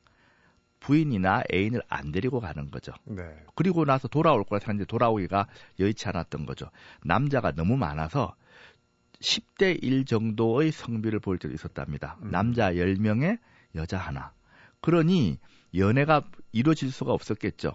부인이나 0.81 1.45
애인을 1.53 1.83
안 1.89 2.11
데리고 2.11 2.41
가는 2.41 2.71
거죠. 2.71 2.93
네. 3.05 3.23
그리고 3.55 3.85
나서 3.85 4.09
돌아올 4.09 4.43
거라 4.45 4.59
생각했는데 4.59 4.87
돌아오기가 4.87 5.47
여의치 5.79 6.09
않았던 6.09 6.47
거죠. 6.47 6.71
남자가 7.05 7.53
너무 7.53 7.77
많아서 7.77 8.35
10대 9.23 9.79
1 9.83 10.05
정도의 10.05 10.73
성비를 10.73 11.21
볼 11.21 11.39
때도 11.39 11.55
있었답니다. 11.55 12.19
음. 12.23 12.31
남자 12.31 12.73
10명에 12.73 13.39
여자 13.75 13.97
하나. 13.99 14.33
그러니 14.81 15.39
연애가 15.75 16.25
이루어질 16.53 16.91
수가 16.91 17.13
없었겠죠. 17.13 17.73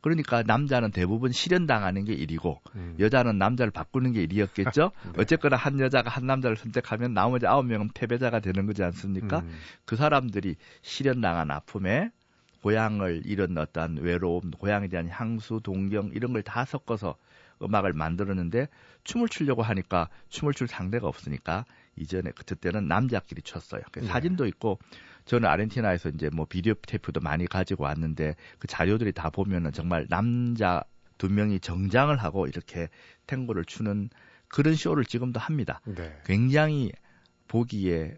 그러니까 0.00 0.42
남자는 0.42 0.90
대부분 0.92 1.32
실현당하는 1.32 2.04
게 2.04 2.12
일이고 2.12 2.60
음. 2.76 2.96
여자는 3.00 3.38
남자를 3.38 3.70
바꾸는 3.72 4.12
게 4.12 4.22
일이었겠죠. 4.22 4.92
네. 5.16 5.22
어쨌거나 5.22 5.56
한 5.56 5.80
여자가 5.80 6.10
한 6.10 6.26
남자를 6.26 6.56
선택하면 6.56 7.14
나머지 7.14 7.46
아홉 7.46 7.66
명은 7.66 7.90
패배자가 7.94 8.40
되는 8.40 8.66
거지 8.66 8.82
않습니까? 8.84 9.40
음. 9.40 9.58
그 9.84 9.96
사람들이 9.96 10.56
실현당한 10.82 11.50
아픔에 11.50 12.10
고향을 12.62 13.22
잃은 13.24 13.56
어떤 13.56 13.96
외로움, 13.98 14.50
고향에 14.50 14.88
대한 14.88 15.08
향수, 15.08 15.60
동경 15.62 16.10
이런 16.14 16.32
걸 16.32 16.42
다 16.42 16.64
섞어서 16.64 17.16
음악을 17.62 17.92
만들었는데 17.92 18.68
춤을 19.04 19.28
추려고 19.28 19.62
하니까 19.62 20.08
춤을 20.28 20.54
출 20.54 20.68
상대가 20.68 21.08
없으니까 21.08 21.64
이전에 21.96 22.30
그때는 22.30 22.88
남자끼리 22.88 23.42
췄어요. 23.42 23.82
그 23.92 24.00
네. 24.00 24.06
사진도 24.06 24.46
있고 24.46 24.78
저는 25.24 25.48
아르헨티나에서 25.48 26.10
이제 26.10 26.30
뭐 26.32 26.46
비디오 26.46 26.74
테이프도 26.74 27.20
많이 27.20 27.46
가지고 27.46 27.84
왔는데 27.84 28.34
그 28.58 28.66
자료들이 28.66 29.12
다 29.12 29.30
보면은 29.30 29.72
정말 29.72 30.06
남자 30.08 30.82
두 31.18 31.28
명이 31.28 31.60
정장을 31.60 32.16
하고 32.16 32.46
이렇게 32.46 32.88
탱고를 33.26 33.64
추는 33.64 34.08
그런 34.48 34.74
쇼를 34.74 35.04
지금도 35.04 35.40
합니다. 35.40 35.80
네. 35.84 36.16
굉장히 36.24 36.92
보기에 37.48 38.16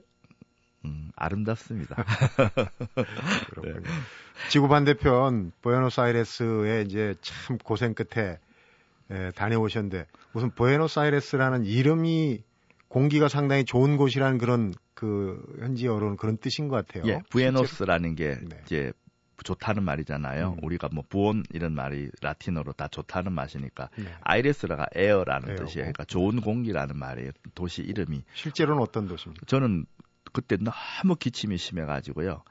음, 0.85 1.11
아름답습니다. 1.17 1.97
그렇군요. 3.51 3.81
네. 3.81 3.91
지구 4.49 4.69
반대편 4.69 5.53
보에노스아이레스에 5.63 6.83
이제 6.83 7.15
참 7.21 7.59
고생 7.59 7.95
끝에 7.95 8.39
예, 9.11 9.31
다녀오셨는데 9.35 10.07
무슨 10.33 10.51
부에노스아이레스라는 10.51 11.65
이름이 11.65 12.43
공기가 12.89 13.29
상당히 13.29 13.65
좋은 13.65 13.97
곳이라는 13.97 14.39
그런 14.39 14.75
그 14.95 15.43
현지어로는 15.61 16.17
그런 16.17 16.37
뜻인 16.37 16.69
것 16.69 16.87
같아요. 16.87 17.11
예, 17.11 17.21
부에노스라는 17.31 18.15
게 18.15 18.37
네. 18.43 18.61
이제 18.65 18.93
좋다는 19.43 19.83
말이잖아요. 19.85 20.57
음. 20.59 20.65
우리가 20.65 20.89
뭐 20.93 21.03
부온 21.09 21.45
이런 21.53 21.75
말이 21.75 22.11
라틴어로 22.21 22.73
다 22.73 22.89
좋다는 22.89 23.33
맛이니까 23.33 23.89
네. 23.97 24.05
아이레스라가 24.21 24.87
에어라는 24.95 25.51
에어고. 25.51 25.65
뜻이에요. 25.65 25.85
그러니까 25.85 26.05
좋은 26.05 26.41
공기라는 26.41 26.99
말이에요. 26.99 27.31
도시 27.55 27.83
이름이. 27.83 28.23
실제로는 28.35 28.83
어떤 28.83 29.09
도시입니까? 29.09 29.47
저는 29.47 29.87
그때 30.33 30.57
너무 30.57 31.17
기침이 31.17 31.57
심해가지고요. 31.57 32.43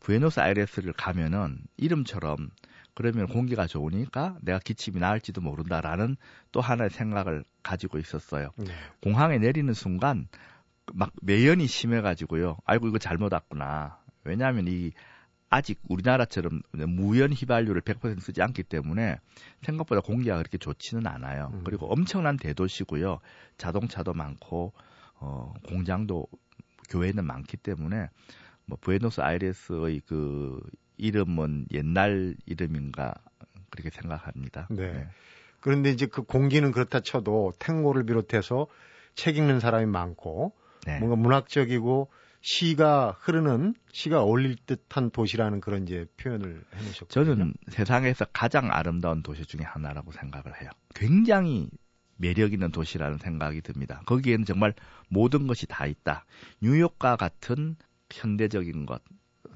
부에노스아이레스를 0.00 0.92
가면은 0.94 1.58
이름처럼 1.76 2.50
그러면 2.94 3.26
공기가 3.26 3.66
좋으니까 3.66 4.36
내가 4.42 4.58
기침이 4.58 5.00
나을지도 5.00 5.40
모른다라는 5.40 6.16
또 6.50 6.60
하나의 6.60 6.90
생각을 6.90 7.44
가지고 7.62 7.98
있었어요. 7.98 8.50
네. 8.56 8.72
공항에 9.00 9.38
내리는 9.38 9.72
순간 9.72 10.28
막 10.92 11.10
매연이 11.22 11.66
심해가지고요. 11.66 12.58
아이고 12.64 12.88
이거 12.88 12.98
잘못 12.98 13.32
왔구나. 13.32 13.98
왜냐하면 14.24 14.66
이 14.68 14.92
아직 15.48 15.80
우리나라처럼 15.88 16.62
무연 16.72 17.32
휘발유를 17.32 17.82
100% 17.82 18.20
쓰지 18.20 18.40
않기 18.40 18.62
때문에 18.62 19.18
생각보다 19.62 20.00
공기가 20.00 20.38
그렇게 20.38 20.56
좋지는 20.56 21.06
않아요. 21.06 21.50
음. 21.52 21.62
그리고 21.64 21.92
엄청난 21.92 22.36
대도시고요. 22.36 23.18
자동차도 23.58 24.14
많고 24.14 24.72
어 25.16 25.52
공장도 25.68 26.26
교회는 26.88 27.26
많기 27.26 27.56
때문에 27.58 28.08
뭐 28.64 28.78
부에노스 28.80 29.20
아이레스의 29.20 30.00
그 30.06 30.60
이름은 31.02 31.66
옛날 31.72 32.36
이름인가 32.46 33.14
그렇게 33.70 33.90
생각합니다. 33.90 34.68
네. 34.70 34.92
네. 34.92 35.08
그런데 35.60 35.90
이제 35.90 36.06
그 36.06 36.22
공기는 36.22 36.70
그렇다 36.70 37.00
쳐도 37.00 37.52
탱고를 37.58 38.04
비롯해서 38.04 38.68
책 39.14 39.36
읽는 39.36 39.60
사람이 39.60 39.86
많고 39.86 40.54
네. 40.86 40.98
뭔가 40.98 41.16
문학적이고 41.16 42.08
시가 42.40 43.16
흐르는 43.20 43.74
시가 43.92 44.22
어울릴 44.22 44.56
듯한 44.66 45.10
도시라는 45.10 45.60
그런 45.60 45.84
이제 45.84 46.06
표현을 46.16 46.64
해놓으셨고 46.74 47.06
저는 47.06 47.54
세상에서 47.68 48.26
가장 48.32 48.70
아름다운 48.72 49.22
도시 49.22 49.44
중에 49.44 49.62
하나라고 49.62 50.10
생각을 50.12 50.60
해요. 50.60 50.70
굉장히 50.94 51.68
매력 52.16 52.52
있는 52.52 52.70
도시라는 52.70 53.18
생각이 53.18 53.60
듭니다. 53.62 54.02
거기에는 54.06 54.44
정말 54.44 54.74
모든 55.08 55.46
것이 55.46 55.66
다 55.66 55.86
있다. 55.86 56.24
뉴욕과 56.60 57.16
같은 57.16 57.76
현대적인 58.10 58.86
것, 58.86 59.02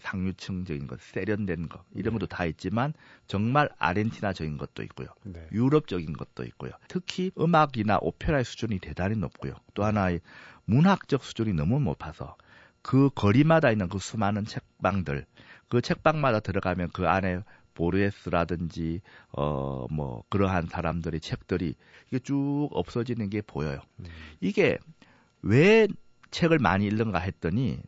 상류층적인 0.01 0.87
것, 0.87 1.01
세련된 1.01 1.69
것 1.69 1.85
이런 1.95 2.15
것도 2.15 2.27
다 2.27 2.45
있지만 2.45 2.93
정말 3.27 3.69
아르헨티나적인 3.79 4.59
것도 4.59 4.83
있고요. 4.85 5.09
네. 5.25 5.47
유럽적인 5.53 6.13
것도 6.13 6.45
있고요. 6.45 6.73
특히 6.89 7.31
음악이나 7.39 7.99
오페라의 8.01 8.45
수준이 8.45 8.79
대단히 8.79 9.17
높고요. 9.17 9.55
또 9.75 9.85
하나의 9.85 10.21
문학적 10.65 11.25
수준이 11.25 11.53
너무 11.53 11.81
높아서 11.81 12.37
그 12.83 13.11
거리마다 13.15 13.71
있는 13.71 13.89
그 13.89 13.99
수많은 13.99 14.45
책방들, 14.45 15.27
그 15.69 15.81
책방마다 15.81 16.41
들어가면 16.41 16.91
그 16.93 17.09
안에 17.09 17.41
보르에스라든지 17.75 19.01
어 19.33 19.87
뭐 19.91 20.25
그러한 20.29 20.67
사람들의 20.67 21.21
책들이 21.21 21.75
이게 22.09 22.19
쭉 22.19 22.69
없어지는 22.73 23.31
게 23.31 23.43
보여요. 23.43 23.81
음. 24.01 24.07
이게 24.41 24.79
왜 25.43 25.89
책을 26.31 26.59
많이 26.59 26.87
읽는가 26.87 27.19
했더니 27.19 27.81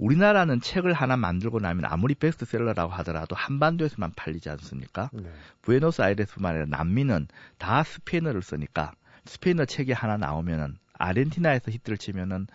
우리나라는 0.00 0.60
책을 0.62 0.94
하나 0.94 1.16
만들고 1.16 1.60
나면 1.60 1.84
아무리 1.84 2.14
베스트셀러라고 2.14 2.90
하더라도 2.94 3.36
한반도에서만 3.36 4.12
팔리지 4.16 4.48
않습니까? 4.48 5.10
네. 5.12 5.30
부에노스아이레스만 5.62 6.52
아니라 6.52 6.66
남미는 6.66 7.28
다 7.58 7.82
스페인어를 7.82 8.40
쓰니까 8.40 8.92
스페인어 9.26 9.66
책이 9.66 9.92
하나 9.92 10.16
나오면은 10.16 10.78
아르헨티나에서 10.94 11.70
히트를 11.70 11.98
치면은 11.98 12.46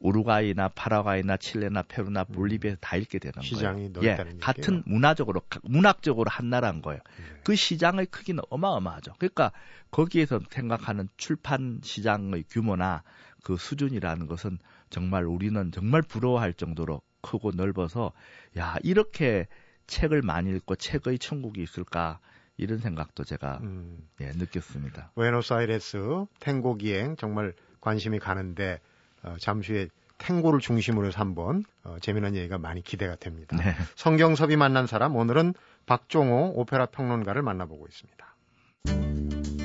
우루과이나 0.00 0.68
파라과이나 0.68 1.38
칠레나 1.38 1.82
페루나 1.88 2.24
볼리비아에서 2.24 2.78
다 2.82 2.96
읽게 2.96 3.18
되는 3.18 3.40
시장이 3.40 3.90
거예요. 3.94 4.10
예. 4.10 4.38
같은 4.38 4.82
문화적으로 4.84 5.40
문학적으로 5.62 6.30
한 6.30 6.50
나라인 6.50 6.82
거예요. 6.82 7.00
네. 7.16 7.40
그 7.44 7.56
시장의 7.56 8.06
크기는 8.06 8.42
어마어마하죠. 8.50 9.14
그러니까 9.18 9.52
거기에서 9.90 10.40
생각하는 10.50 11.08
출판 11.16 11.80
시장의 11.82 12.44
규모나 12.50 13.02
그 13.42 13.56
수준이라는 13.56 14.26
것은 14.26 14.58
정말 14.90 15.24
우리는 15.24 15.70
정말 15.72 16.02
부러워할 16.02 16.52
정도로 16.52 17.00
크고 17.20 17.52
넓어서 17.52 18.12
야 18.56 18.76
이렇게 18.82 19.46
책을 19.86 20.22
많이 20.22 20.50
읽고 20.50 20.76
책의 20.76 21.18
천국이 21.18 21.62
있을까 21.62 22.20
이런 22.56 22.78
생각도 22.78 23.24
제가 23.24 23.58
음. 23.62 24.08
예, 24.20 24.30
느꼈습니다. 24.34 25.12
부에노스아이레스 25.14 26.26
탱고 26.40 26.76
기행 26.76 27.16
정말 27.16 27.54
관심이 27.80 28.18
가는데 28.18 28.80
어, 29.22 29.36
잠시 29.38 29.72
후에 29.72 29.88
탱고를 30.18 30.60
중심으로 30.60 31.06
해서 31.06 31.20
한번 31.20 31.64
어, 31.84 31.96
재미난 32.00 32.34
얘기가 32.34 32.58
많이 32.58 32.82
기대가 32.82 33.14
됩니다. 33.16 33.56
네. 33.56 33.74
성경섭이 33.94 34.56
만난 34.56 34.86
사람 34.86 35.16
오늘은 35.16 35.54
박종호 35.86 36.54
오페라 36.56 36.86
평론가를 36.86 37.42
만나보고 37.42 37.86
있습니다. 37.86 39.57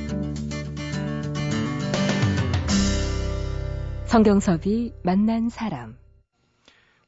성경섭이 4.14 4.94
만난 5.02 5.50
사람. 5.50 5.98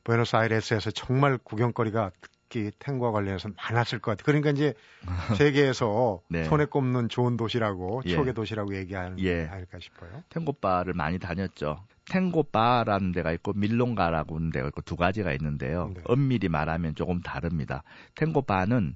부에노스아이레스에서 0.05 0.89
정말 0.89 1.37
구경거리가 1.37 2.09
특히 2.19 2.71
탱고와 2.79 3.11
관련해서 3.11 3.49
많았을 3.55 3.99
것 3.99 4.17
같아요. 4.17 4.25
그러니까 4.25 4.49
이제 4.49 4.73
세계에서 5.37 6.21
네. 6.29 6.45
손에 6.45 6.65
꼽는 6.65 7.09
좋은 7.09 7.37
도시라고 7.37 8.01
예. 8.05 8.09
추억의 8.09 8.33
도시라고 8.33 8.75
얘기하는 8.75 9.19
예. 9.19 9.45
아닐까 9.45 9.77
싶어요. 9.79 10.23
탱고바를 10.29 10.95
많이 10.95 11.19
다녔죠. 11.19 11.77
탱고바라는 12.09 13.11
데가 13.11 13.33
있고 13.33 13.53
밀롱가라고 13.53 14.37
하는 14.37 14.49
데가 14.49 14.69
있고 14.69 14.81
두 14.81 14.95
가지가 14.95 15.31
있는데요. 15.33 15.91
네. 15.93 16.01
엄밀히 16.05 16.49
말하면 16.49 16.95
조금 16.95 17.21
다릅니다. 17.21 17.83
탱고바는 18.15 18.95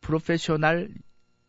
프로페셔널 0.00 0.88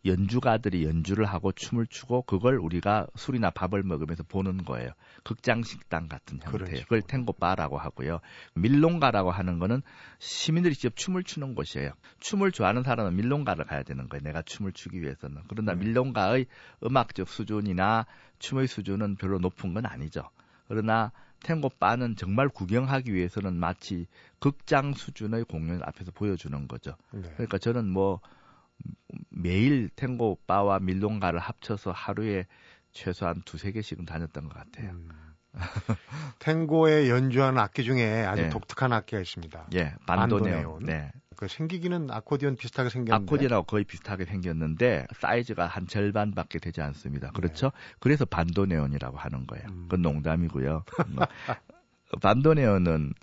연주가들이 0.05 0.85
연주를 0.85 1.25
하고 1.25 1.51
춤을 1.51 1.87
추고 1.87 2.23
그걸 2.23 2.57
우리가 2.57 3.07
술이나 3.15 3.49
밥을 3.49 3.83
먹으면서 3.83 4.23
보는 4.23 4.57
거예요. 4.65 4.91
극장 5.23 5.63
식당 5.63 6.07
같은 6.07 6.39
그런 6.39 6.67
형태. 6.67 6.75
식으로. 6.77 6.83
그걸 6.83 7.01
탱고바라고 7.01 7.77
하고요. 7.77 8.19
밀롱가라고 8.53 9.31
하는 9.31 9.59
거는 9.59 9.81
시민들이 10.19 10.75
직접 10.75 10.95
춤을 10.95 11.23
추는 11.23 11.55
곳이에요. 11.55 11.91
춤을 12.19 12.51
좋아하는 12.51 12.83
사람은 12.83 13.15
밀롱가를 13.15 13.65
가야 13.65 13.83
되는 13.83 14.07
거예요. 14.07 14.23
내가 14.23 14.41
춤을 14.41 14.73
추기 14.73 15.01
위해서는. 15.01 15.41
그러나 15.47 15.73
네. 15.73 15.85
밀롱가의 15.85 16.45
음악적 16.83 17.27
수준이나 17.27 18.05
춤의 18.39 18.67
수준은 18.67 19.15
별로 19.15 19.39
높은 19.39 19.73
건 19.73 19.85
아니죠. 19.85 20.29
그러나 20.67 21.11
탱고 21.43 21.69
바는 21.79 22.15
정말 22.15 22.49
구경하기 22.49 23.13
위해서는 23.13 23.55
마치 23.55 24.07
극장 24.39 24.93
수준의 24.93 25.45
공연 25.45 25.81
앞에서 25.83 26.11
보여주는 26.11 26.67
거죠. 26.67 26.95
네. 27.11 27.21
그러니까 27.33 27.57
저는 27.57 27.87
뭐 27.87 28.19
매일 29.29 29.89
탱고 29.89 30.39
바와 30.47 30.79
밀롱가를 30.79 31.39
합쳐서 31.39 31.91
하루에 31.91 32.45
최소한 32.91 33.41
두세 33.45 33.71
개씩은 33.71 34.05
다녔던 34.05 34.47
것 34.47 34.53
같아요. 34.53 34.91
음. 34.91 35.09
탱고에 36.39 37.09
연주하는 37.09 37.59
악기 37.59 37.83
중에 37.83 38.25
아주 38.25 38.43
예. 38.43 38.49
독특한 38.49 38.91
악기가 38.91 39.21
있습니다. 39.21 39.67
예, 39.73 39.93
반도네온. 40.05 40.51
반도네온. 40.51 40.85
네. 40.85 41.11
그 41.35 41.47
생기기는 41.47 42.09
아코디언 42.11 42.55
비슷하게 42.55 42.89
생겼는데 42.89 43.25
아코디언하고 43.25 43.65
거의 43.65 43.83
비슷하게 43.83 44.25
생겼는데 44.25 45.05
사이즈가 45.15 45.67
한 45.67 45.87
절반밖에 45.87 46.59
되지 46.59 46.81
않습니다. 46.81 47.31
그렇죠? 47.31 47.71
그래서 47.99 48.25
반도네온이라고 48.25 49.17
하는 49.17 49.45
거예요. 49.45 49.67
네. 49.67 49.73
음. 49.73 49.83
그건 49.83 50.01
농담이고요. 50.01 50.83
뭐, 51.09 51.27
반도네온은 52.21 53.13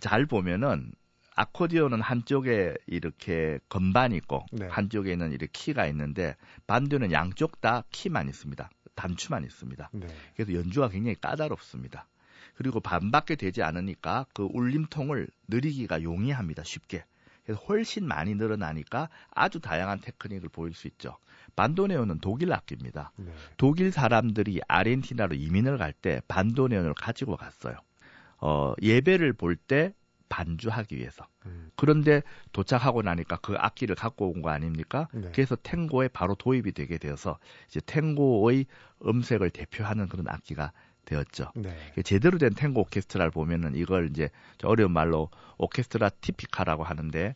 잘 0.00 0.26
보면은 0.26 0.92
아코디언은 1.38 2.00
한쪽에 2.00 2.74
이렇게 2.86 3.60
건반이 3.68 4.16
있고 4.16 4.44
네. 4.50 4.66
한쪽에는 4.66 5.30
이렇게 5.30 5.46
키가 5.52 5.86
있는데 5.86 6.34
반도는 6.66 7.12
양쪽 7.12 7.60
다 7.60 7.84
키만 7.90 8.28
있습니다. 8.28 8.68
단추만 8.96 9.44
있습니다. 9.44 9.90
네. 9.92 10.06
그래서 10.34 10.52
연주가 10.54 10.88
굉장히 10.88 11.14
까다롭습니다. 11.20 12.08
그리고 12.56 12.80
반밖에 12.80 13.36
되지 13.36 13.62
않으니까 13.62 14.26
그 14.34 14.48
울림통을 14.52 15.28
느리기가 15.46 16.02
용이합니다. 16.02 16.64
쉽게. 16.64 17.04
그래서 17.44 17.62
훨씬 17.68 18.04
많이 18.04 18.34
늘어나니까 18.34 19.08
아주 19.30 19.60
다양한 19.60 20.00
테크닉을 20.00 20.48
보일 20.48 20.74
수 20.74 20.88
있죠. 20.88 21.18
반도네온은 21.54 22.18
독일 22.18 22.52
악기입니다. 22.52 23.12
네. 23.14 23.32
독일 23.56 23.92
사람들이 23.92 24.60
아르헨티나로 24.66 25.36
이민을 25.36 25.78
갈 25.78 25.92
때 25.92 26.20
반도네온을 26.26 26.94
가지고 26.94 27.36
갔어요. 27.36 27.76
어, 28.38 28.74
예배를 28.82 29.34
볼 29.34 29.54
때 29.54 29.94
반주하기 30.28 30.96
위해서. 30.96 31.26
음. 31.46 31.70
그런데 31.76 32.22
도착하고 32.52 33.02
나니까 33.02 33.36
그 33.42 33.54
악기를 33.56 33.94
갖고 33.94 34.30
온 34.30 34.42
거 34.42 34.50
아닙니까? 34.50 35.08
네. 35.12 35.30
그래서 35.32 35.56
탱고에 35.56 36.08
바로 36.08 36.34
도입이 36.34 36.72
되게 36.72 36.98
되어서 36.98 37.38
이제 37.68 37.80
탱고의 37.80 38.66
음색을 39.06 39.50
대표하는 39.50 40.08
그런 40.08 40.28
악기가 40.28 40.72
되었죠. 41.04 41.52
네. 41.56 41.74
제대로 42.04 42.36
된 42.38 42.50
탱고 42.54 42.82
오케스트라를 42.82 43.30
보면은 43.30 43.74
이걸 43.74 44.08
이제 44.10 44.28
좀 44.58 44.70
어려운 44.70 44.92
말로 44.92 45.30
오케스트라 45.56 46.10
티피카라고 46.10 46.84
하는데 46.84 47.34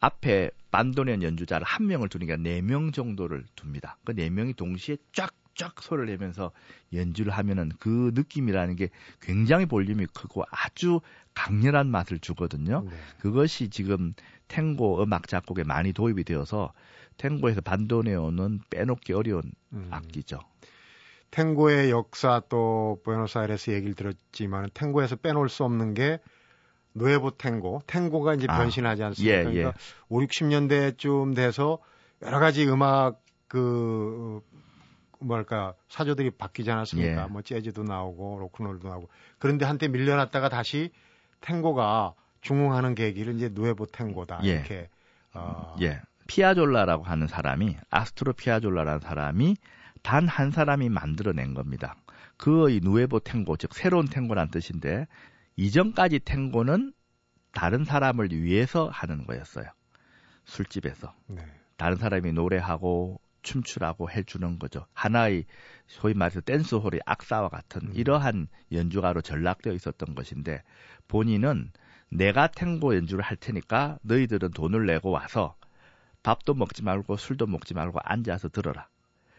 앞에 0.00 0.50
반도네온 0.70 1.22
연주자를 1.22 1.64
한 1.66 1.86
명을 1.86 2.08
두니까 2.08 2.36
네 2.36 2.60
명 2.60 2.90
정도를 2.92 3.44
둡니다. 3.62 3.96
그 4.04 4.12
네 4.14 4.28
명이 4.30 4.54
동시에 4.54 4.96
쫙 5.12 5.32
쫙 5.54 5.80
소리를 5.80 6.06
내면서 6.06 6.52
연주를 6.92 7.32
하면은 7.32 7.70
그 7.78 8.12
느낌이라는 8.14 8.76
게 8.76 8.90
굉장히 9.20 9.66
볼륨이 9.66 10.06
크고 10.06 10.44
아주 10.50 11.00
강렬한 11.34 11.88
맛을 11.88 12.18
주거든요. 12.18 12.82
네. 12.88 12.96
그것이 13.18 13.70
지금 13.70 14.14
탱고 14.48 15.02
음악 15.02 15.28
작곡에 15.28 15.64
많이 15.64 15.92
도입이 15.92 16.24
되어서 16.24 16.72
탱고에서 17.16 17.60
반도네온은 17.60 18.60
빼놓기 18.70 19.12
어려운 19.12 19.42
음. 19.72 19.88
악기죠. 19.90 20.40
탱고의 21.30 21.90
역사 21.90 22.40
또 22.48 23.00
부에노스아이레스 23.04 23.70
얘기를 23.72 23.94
들었지만 23.94 24.70
탱고에서 24.72 25.16
빼놓을 25.16 25.48
수 25.48 25.64
없는 25.64 25.94
게 25.94 26.20
누에보 26.94 27.32
탱고, 27.32 27.82
탱고가 27.88 28.34
이제 28.34 28.46
아, 28.48 28.56
변신하지 28.56 29.02
않습니까? 29.02 29.36
예, 29.36 29.42
그러니까 29.42 29.68
예. 29.70 29.72
5, 30.08 30.20
60년대쯤 30.20 31.34
돼서 31.34 31.78
여러 32.22 32.38
가지 32.38 32.66
음악 32.68 33.20
그 33.48 34.40
뭐랄까 35.20 35.74
사조들이 35.88 36.30
바뀌지 36.32 36.70
않았습니까? 36.70 37.24
예. 37.24 37.26
뭐 37.28 37.42
재즈도 37.42 37.84
나오고 37.84 38.38
로큰롤도 38.40 38.88
나오고 38.88 39.08
그런데 39.38 39.64
한때 39.64 39.88
밀려났다가 39.88 40.48
다시 40.48 40.90
탱고가 41.40 42.14
중흥하는 42.40 42.94
계기를 42.94 43.34
이제 43.36 43.50
누에보 43.52 43.86
탱고다 43.86 44.40
예. 44.44 44.48
이렇게 44.50 44.88
어, 45.32 45.76
예. 45.80 46.00
피아졸라라고 46.26 47.04
하는 47.04 47.26
사람이 47.26 47.76
아스트로 47.90 48.32
피아졸라라는 48.34 49.00
사람이 49.00 49.56
단 50.02 50.26
한 50.28 50.50
사람이 50.50 50.90
만들어낸 50.90 51.54
겁니다. 51.54 51.96
그의 52.36 52.80
누에보 52.82 53.20
탱고 53.20 53.56
즉 53.56 53.74
새로운 53.74 54.06
탱고란 54.06 54.50
뜻인데 54.50 55.06
이전까지 55.56 56.20
탱고는 56.20 56.92
다른 57.52 57.84
사람을 57.84 58.30
위해서 58.32 58.88
하는 58.88 59.26
거였어요. 59.26 59.66
술집에서 60.44 61.14
네. 61.28 61.42
다른 61.76 61.96
사람이 61.96 62.32
노래하고 62.32 63.20
춤추라고 63.44 64.10
해주는 64.10 64.58
거죠. 64.58 64.86
하나의 64.92 65.44
소위 65.86 66.14
말해서 66.14 66.40
댄스홀의 66.40 67.00
악사와 67.06 67.48
같은 67.48 67.82
음. 67.82 67.92
이러한 67.94 68.48
연주가로 68.72 69.20
전락되어 69.20 69.72
있었던 69.74 70.16
것인데 70.16 70.64
본인은 71.06 71.70
내가 72.08 72.48
탱고 72.48 72.96
연주를 72.96 73.22
할 73.22 73.36
테니까 73.36 73.98
너희들은 74.02 74.50
돈을 74.50 74.86
내고 74.86 75.10
와서 75.10 75.54
밥도 76.22 76.54
먹지 76.54 76.82
말고 76.82 77.16
술도 77.16 77.46
먹지 77.46 77.74
말고 77.74 78.00
앉아서 78.02 78.48
들어라. 78.48 78.88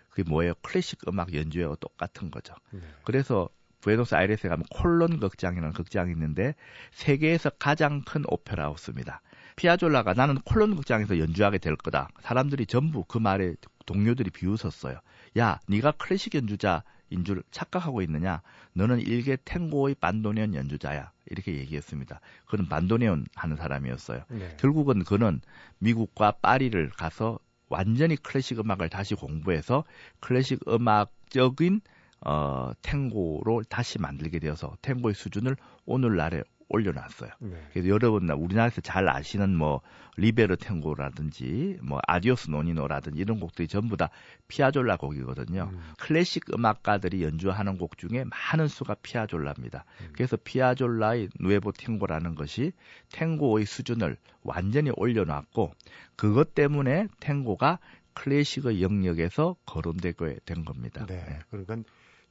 그게 0.10 0.24
뭐예요? 0.30 0.54
클래식 0.62 1.08
음악 1.10 1.34
연주회와 1.34 1.76
똑같은 1.80 2.32
거죠. 2.32 2.54
네. 2.72 2.80
그래서 3.04 3.50
부에노스 3.82 4.16
아이레스에 4.16 4.50
가면 4.50 4.66
콜론 4.72 5.20
극장이라는 5.20 5.74
극장이 5.74 6.12
있는데 6.12 6.56
세계에서 6.92 7.52
가장 7.52 8.02
큰 8.02 8.24
오페라 8.28 8.66
하우스입니다. 8.66 9.22
피아졸라가 9.56 10.14
나는 10.14 10.36
콜론 10.46 10.76
극장에서 10.76 11.20
연주하게 11.20 11.58
될 11.60 11.76
거다. 11.76 12.10
사람들이 12.22 12.66
전부 12.66 13.04
그 13.06 13.18
말에 13.18 13.56
동료들이 13.86 14.32
비웃었어요. 14.32 15.00
야, 15.38 15.60
네가 15.68 15.92
클래식 15.94 16.36
연주자 16.36 16.84
인 17.12 17.24
줄 17.24 17.44
착각하고 17.52 18.02
있느냐? 18.02 18.42
너는 18.74 19.00
일개 19.00 19.38
탱고의 19.46 19.96
반도네온 19.96 20.56
연주자야. 20.56 21.12
이렇게 21.28 21.56
얘기했습니다. 21.56 22.20
그는 22.48 22.68
반도네온 22.68 23.26
하는 23.36 23.56
사람이었어요. 23.56 24.24
네. 24.30 24.58
결국은 24.60 25.04
그는 25.04 25.40
미국과 25.80 26.32
파리를 26.42 26.90
가서 26.90 27.40
완전히 27.70 28.16
클래식 28.16 28.60
음악을 28.60 28.90
다시 28.90 29.16
공부해서 29.16 29.84
클래식 30.20 30.60
음악적인 30.68 31.82
어, 32.22 32.72
탱고로 32.82 33.64
다시 33.70 34.00
만들게 34.00 34.40
되어서 34.40 34.76
탱고의 34.82 35.14
수준을 35.14 35.56
오늘날에 35.86 36.42
올려놨어요. 36.70 37.30
네. 37.40 37.68
그래서 37.72 37.90
여러분 37.90 38.30
우리나라에서 38.30 38.82
잘 38.82 39.08
아시는 39.08 39.56
뭐 39.56 39.82
리베르탱고라든지 40.18 41.78
뭐 41.82 42.00
아디오스 42.08 42.50
노니노라든지 42.50 43.20
이런 43.20 43.40
곡들이 43.40 43.68
전부 43.68 43.98
다 43.98 44.10
피아졸라 44.48 44.98
곡이거든요. 44.98 45.70
음. 45.72 45.80
클래식 46.00 46.54
음악가들이 46.54 47.24
연주하는 47.24 47.78
곡 47.78 47.98
중에 47.98 48.26
많은 48.26 48.68
수가 48.68 48.96
피아졸라입니다. 49.02 49.86
음. 50.02 50.10
그래서 50.14 50.38
피아졸라의 50.38 51.30
누에보 51.40 51.72
탱고라는 51.72 52.36
것이 52.36 52.72
탱고의 53.12 53.66
수준을 53.66 54.18
완전히 54.42 54.92
올려놨고 54.96 55.72
그것 56.16 56.56
때문에 56.56 57.08
탱고가 57.20 57.80
클래식의 58.14 58.82
영역에서 58.82 59.56
거론되게 59.66 60.40
된 60.46 60.66
겁니다. 60.66 61.06
네. 61.06 61.16
네. 61.28 61.40
그러니까 61.50 61.78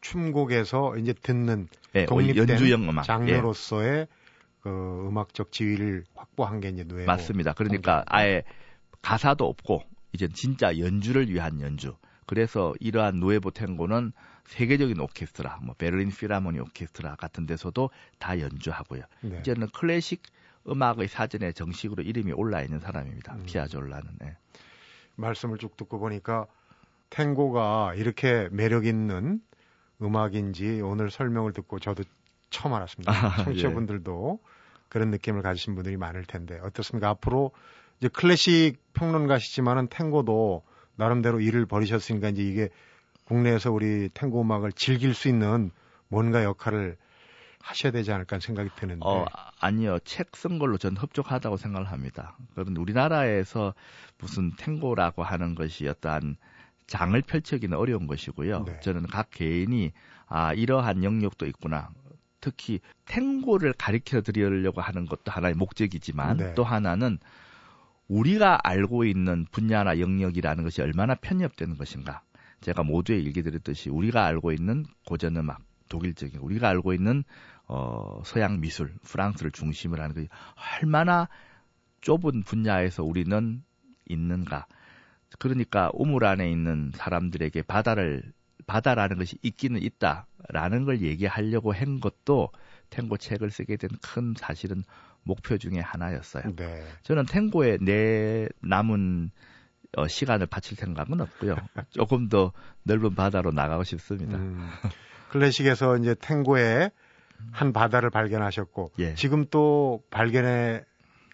춤곡에서 0.00 0.98
이제 0.98 1.12
듣는 1.14 1.68
네, 1.92 2.04
독립된 2.06 2.48
연주형 2.48 2.88
음악 2.88 3.04
장르로서의 3.04 4.00
예. 4.00 4.06
그 4.64 5.06
음악적 5.06 5.52
지위를 5.52 6.04
확보한 6.14 6.58
게 6.60 6.70
이제 6.70 6.84
누에 6.84 7.04
맞습니다. 7.04 7.52
그러니까 7.52 8.02
아예 8.06 8.42
가사도 9.02 9.46
없고 9.46 9.82
이제 10.12 10.26
진짜 10.28 10.78
연주를 10.78 11.28
위한 11.28 11.60
연주. 11.60 11.94
그래서 12.24 12.72
이러한 12.80 13.16
누에보 13.20 13.50
탱고는 13.50 14.12
세계적인 14.46 14.98
오케스트라, 14.98 15.58
뭐 15.62 15.74
베를린 15.74 16.08
필하모니 16.08 16.60
오케스트라 16.60 17.16
같은 17.16 17.44
데서도 17.44 17.90
다 18.18 18.40
연주하고요. 18.40 19.02
네. 19.20 19.38
이제는 19.40 19.68
클래식 19.68 20.22
음악의 20.66 21.08
사전에 21.08 21.52
정식으로 21.52 22.02
이름이 22.02 22.32
올라 22.32 22.62
있는 22.62 22.80
사람입니다. 22.80 23.34
음. 23.34 23.42
피아졸라는. 23.44 24.12
네. 24.18 24.36
말씀을 25.16 25.58
쭉 25.58 25.76
듣고 25.76 25.98
보니까 25.98 26.46
탱고가 27.10 27.94
이렇게 27.96 28.48
매력 28.50 28.86
있는 28.86 29.42
음악인지 30.00 30.80
오늘 30.80 31.10
설명을 31.10 31.52
듣고 31.52 31.78
저도 31.78 32.04
처음 32.50 32.74
알았습니다. 32.74 33.12
아, 33.12 33.44
청취자분들도 33.44 34.38
예. 34.40 34.48
그런 34.88 35.10
느낌을 35.10 35.42
가지신 35.42 35.74
분들이 35.74 35.96
많을 35.96 36.24
텐데 36.24 36.58
어떻습니까? 36.62 37.08
앞으로 37.10 37.52
이제 37.98 38.08
클래식 38.08 38.76
평론가시지만은 38.94 39.88
탱고도 39.88 40.62
나름대로 40.96 41.40
일을 41.40 41.66
벌이셨으니까 41.66 42.28
이제 42.28 42.42
이게 42.42 42.68
국내에서 43.24 43.72
우리 43.72 44.08
탱고 44.10 44.42
음악을 44.42 44.72
즐길 44.72 45.14
수 45.14 45.28
있는 45.28 45.70
뭔가 46.08 46.44
역할을 46.44 46.96
하셔야 47.60 47.92
되지 47.92 48.12
않을까 48.12 48.38
생각이 48.40 48.68
드는데. 48.76 49.04
어, 49.04 49.24
아니요. 49.58 49.98
책 50.04 50.32
쓴 50.32 50.58
걸로 50.58 50.76
전 50.76 50.96
흡족하다고 50.96 51.56
생각을 51.56 51.90
합니다. 51.90 52.36
그런데 52.54 52.78
우리나라에서 52.80 53.74
무슨 54.18 54.54
탱고라고 54.56 55.22
하는 55.22 55.54
것이 55.54 55.88
어떠한 55.88 56.36
장을 56.86 57.20
펼치기는 57.22 57.76
어려운 57.76 58.06
것이고요. 58.06 58.64
네. 58.64 58.80
저는 58.80 59.06
각 59.06 59.30
개인이 59.30 59.92
아 60.26 60.52
이러한 60.52 61.02
영역도 61.02 61.46
있구나. 61.46 61.88
특히 62.44 62.80
탱고를 63.06 63.72
가르쳐 63.72 64.20
드리려고 64.20 64.82
하는 64.82 65.06
것도 65.06 65.32
하나의 65.32 65.54
목적이지만 65.54 66.36
네. 66.36 66.54
또 66.54 66.62
하나는 66.62 67.18
우리가 68.06 68.58
알고 68.62 69.06
있는 69.06 69.46
분야나 69.50 69.98
영역이라는 69.98 70.62
것이 70.62 70.82
얼마나 70.82 71.14
편협되는 71.14 71.78
것인가. 71.78 72.20
제가 72.60 72.82
모두에 72.82 73.18
일기 73.18 73.42
드렸듯이 73.42 73.88
우리가 73.88 74.26
알고 74.26 74.52
있는 74.52 74.84
고전 75.06 75.38
음악, 75.38 75.62
독일적인 75.88 76.38
우리가 76.38 76.68
알고 76.68 76.92
있는 76.92 77.24
어 77.66 78.20
서양 78.26 78.60
미술, 78.60 78.92
프랑스를 79.04 79.50
중심으로 79.50 80.02
하는 80.02 80.14
것이 80.14 80.28
얼마나 80.82 81.30
좁은 82.02 82.42
분야에서 82.42 83.04
우리는 83.04 83.62
있는가. 84.04 84.66
그러니까 85.38 85.90
우물 85.94 86.26
안에 86.26 86.50
있는 86.50 86.92
사람들에게 86.94 87.62
바다를 87.62 88.34
바다라는 88.66 89.18
것이 89.18 89.36
있기는 89.42 89.80
있다라는 89.82 90.84
걸 90.84 91.00
얘기하려고 91.00 91.72
한 91.74 92.00
것도 92.00 92.50
탱고 92.90 93.16
책을 93.16 93.50
쓰게 93.50 93.76
된 93.76 93.90
큰 94.02 94.34
사실은 94.36 94.82
목표 95.22 95.56
중에 95.58 95.78
하나였어요. 95.80 96.54
네. 96.56 96.84
저는 97.02 97.24
탱고에 97.26 97.78
내 97.80 98.46
남은 98.60 99.30
어, 99.96 100.06
시간을 100.08 100.46
바칠 100.46 100.76
생각은 100.76 101.20
없고요. 101.20 101.56
조금 101.90 102.28
더 102.28 102.52
넓은 102.82 103.14
바다로 103.14 103.52
나가고 103.52 103.84
싶습니다. 103.84 104.36
음, 104.36 104.68
클래식에서 105.30 105.96
이제 105.98 106.14
탱고에 106.14 106.90
한 107.52 107.72
바다를 107.72 108.10
발견하셨고 108.10 108.92
예. 108.98 109.14
지금 109.14 109.46
또 109.50 110.02
발견해 110.10 110.84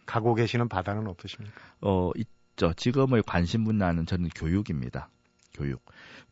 가고 0.07 0.35
계시는 0.35 0.69
바다는 0.69 1.07
어떠십니까? 1.07 1.61
어, 1.81 2.11
있죠. 2.17 2.73
지금의 2.75 3.23
관심 3.27 3.65
분야는 3.65 4.07
저는 4.07 4.29
교육입니다. 4.35 5.09
교육. 5.55 5.83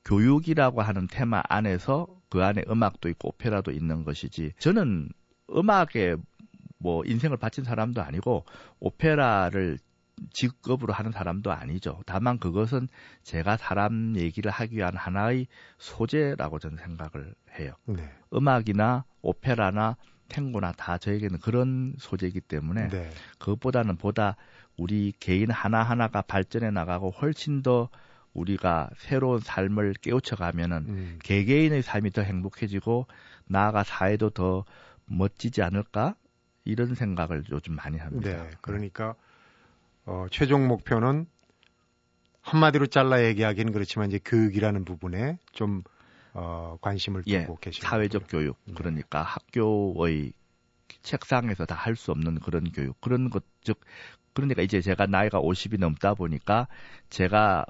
교육이라고 0.09 0.81
하는 0.81 1.07
테마 1.07 1.42
안에서 1.49 2.07
그 2.31 2.42
안에 2.42 2.64
음악도 2.68 3.09
있고 3.11 3.29
오페라도 3.29 3.71
있는 3.71 4.05
것이지. 4.05 4.53
저는 4.59 5.11
음악에 5.55 6.16
뭐 6.79 7.03
인생을 7.05 7.37
바친 7.37 7.64
사람도 7.64 8.03
아니고 8.03 8.44
오페라를 8.81 9.79
직업으로 10.33 10.92
하는 10.92 11.12
사람도 11.12 11.53
아니죠. 11.53 12.01
다만 12.07 12.38
그것은 12.38 12.88
제가 13.23 13.57
사람 13.57 14.16
얘기를 14.16 14.51
하기 14.51 14.77
위한 14.77 14.97
하나의 14.97 15.47
소재라고 15.77 16.59
저는 16.59 16.79
생각을 16.79 17.35
해요. 17.59 17.73
네. 17.85 18.11
음악이나 18.33 19.05
오페라나 19.21 19.97
탱고나 20.29 20.73
다 20.73 20.99
저에게는 20.99 21.38
그런 21.38 21.94
소재이기 21.99 22.40
때문에 22.40 22.88
네. 22.88 23.11
그것보다는 23.38 23.97
보다 23.97 24.37
우리 24.77 25.12
개인 25.21 25.51
하나하나가 25.51 26.23
발전해 26.23 26.71
나가고 26.71 27.11
훨씬 27.11 27.62
더 27.62 27.88
우리가 28.38 28.90
새로운 28.96 29.40
삶을 29.40 29.94
깨우쳐 30.01 30.37
가면은 30.37 30.85
음. 30.88 31.18
개개인의 31.22 31.83
삶이 31.83 32.11
더 32.11 32.22
행복해지고 32.22 33.07
나아가 33.46 33.83
사회도 33.85 34.31
더 34.31 34.64
멋지지 35.07 35.62
않을까 35.62 36.14
이런 36.64 36.94
생각을 36.94 37.44
요즘 37.51 37.74
많이 37.74 37.98
합니다. 37.98 38.31
네, 38.31 38.51
그러니까 38.61 39.14
어, 40.05 40.27
최종 40.31 40.66
목표는 40.68 41.27
한마디로 42.40 42.87
잘라 42.87 43.24
얘기하기는 43.24 43.72
그렇지만 43.72 44.09
이제 44.09 44.18
교육이라는 44.24 44.85
부분에 44.85 45.38
좀 45.53 45.83
어, 46.33 46.77
관심을 46.81 47.22
예, 47.27 47.40
두고 47.42 47.55
예, 47.55 47.59
계시는 47.70 47.88
사회적 47.88 48.22
거군요. 48.22 48.40
교육 48.40 48.59
네. 48.66 48.74
그러니까 48.74 49.22
학교의 49.22 50.33
책상에서 51.03 51.64
다 51.66 51.74
할 51.74 51.96
수 51.96 52.11
없는 52.11 52.40
그런 52.40 52.70
교육 52.72 53.01
그런 53.01 53.31
것 53.31 53.44
즉 53.62 53.81
그러니까 54.33 54.62
이제 54.62 54.81
제가 54.81 55.07
나이가 55.07 55.40
50이 55.40 55.79
넘다 55.79 56.14
보니까 56.14 56.68
제가 57.11 57.66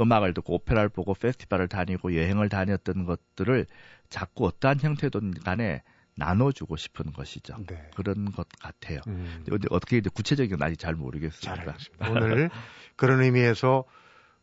음악을 0.00 0.34
듣고 0.34 0.54
오페라를 0.54 0.88
보고 0.88 1.14
페스티벌을 1.14 1.68
다니고 1.68 2.16
여행을 2.16 2.48
다녔던 2.48 3.04
것들을 3.04 3.66
자꾸 4.08 4.46
어떠한 4.46 4.80
형태든 4.80 5.34
간에 5.44 5.82
나눠주고 6.16 6.76
싶은 6.76 7.12
것이죠. 7.12 7.56
네. 7.66 7.90
그런 7.96 8.30
것 8.30 8.46
같아요. 8.60 9.00
음. 9.08 9.42
근데 9.44 9.66
어떻게 9.70 10.00
구체적인 10.00 10.56
건 10.56 10.66
아직 10.66 10.78
잘 10.78 10.94
모르겠습니다. 10.94 11.76
잘 11.98 12.10
오늘 12.10 12.50
그런 12.96 13.22
의미에서 13.22 13.84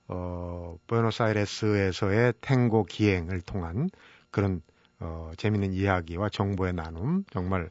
어, 0.08 0.78
부에노스아이레스에서의 0.88 2.34
탱고 2.42 2.86
기행을 2.86 3.42
통한 3.42 3.90
그런 4.30 4.62
어, 5.00 5.32
재밌는 5.38 5.74
이야기와 5.74 6.30
정보의 6.30 6.74
나눔 6.74 7.24
정말 7.32 7.70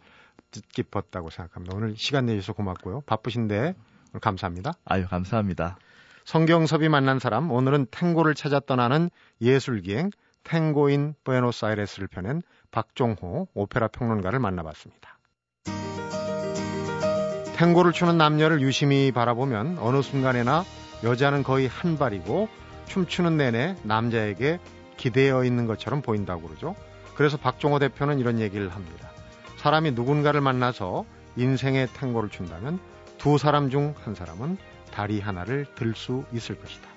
뜻깊었다고 0.50 1.30
생각합니다. 1.30 1.76
오늘 1.76 1.94
시간 1.96 2.26
내주셔서 2.26 2.54
고맙고요. 2.54 3.02
바쁘신데 3.02 3.74
오늘 4.12 4.20
감사합니다. 4.20 4.72
아유 4.84 5.06
감사합니다. 5.06 5.78
성경섭이 6.24 6.88
만난 6.88 7.18
사람 7.18 7.50
오늘은 7.50 7.86
탱고를 7.90 8.34
찾아 8.34 8.60
떠나는 8.60 9.10
예술기행 9.40 10.10
탱고인 10.44 11.14
부에노스아이레스를 11.24 12.08
펴낸 12.08 12.42
박종호 12.70 13.48
오페라 13.54 13.88
평론가를 13.88 14.38
만나봤습니다. 14.38 15.18
탱고를 17.56 17.92
추는 17.92 18.16
남녀를 18.16 18.62
유심히 18.62 19.12
바라보면 19.12 19.78
어느 19.80 20.00
순간에나 20.02 20.64
여자는 21.04 21.42
거의 21.42 21.66
한 21.66 21.98
발이고 21.98 22.48
춤추는 22.86 23.36
내내 23.36 23.76
남자에게 23.82 24.58
기대어 24.96 25.44
있는 25.44 25.66
것처럼 25.66 26.00
보인다고 26.02 26.42
그러죠. 26.42 26.74
그래서 27.14 27.36
박종호 27.36 27.78
대표는 27.78 28.18
이런 28.18 28.38
얘기를 28.38 28.68
합니다. 28.70 29.10
사람이 29.58 29.92
누군가를 29.92 30.40
만나서 30.40 31.04
인생의 31.36 31.88
탱고를 31.88 32.30
춘다면 32.30 32.78
두 33.18 33.36
사람 33.36 33.68
중 33.68 33.94
한 34.04 34.14
사람은 34.14 34.56
다리 34.90 35.20
하나를 35.20 35.66
들 35.74 35.94
수 35.94 36.24
있을 36.32 36.58
것이다. 36.60 36.88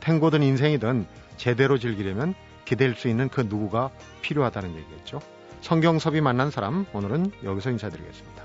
탱고든 0.00 0.42
인생이든 0.42 1.06
제대로 1.36 1.78
즐기려면 1.78 2.34
기댈 2.64 2.94
수 2.94 3.08
있는 3.08 3.28
그 3.28 3.42
누구가 3.42 3.90
필요하다는 4.22 4.74
얘기겠죠. 4.76 5.20
성경섭이 5.60 6.20
만난 6.20 6.50
사람 6.50 6.86
오늘은 6.92 7.32
여기서 7.42 7.70
인사드리겠습니다. 7.70 8.43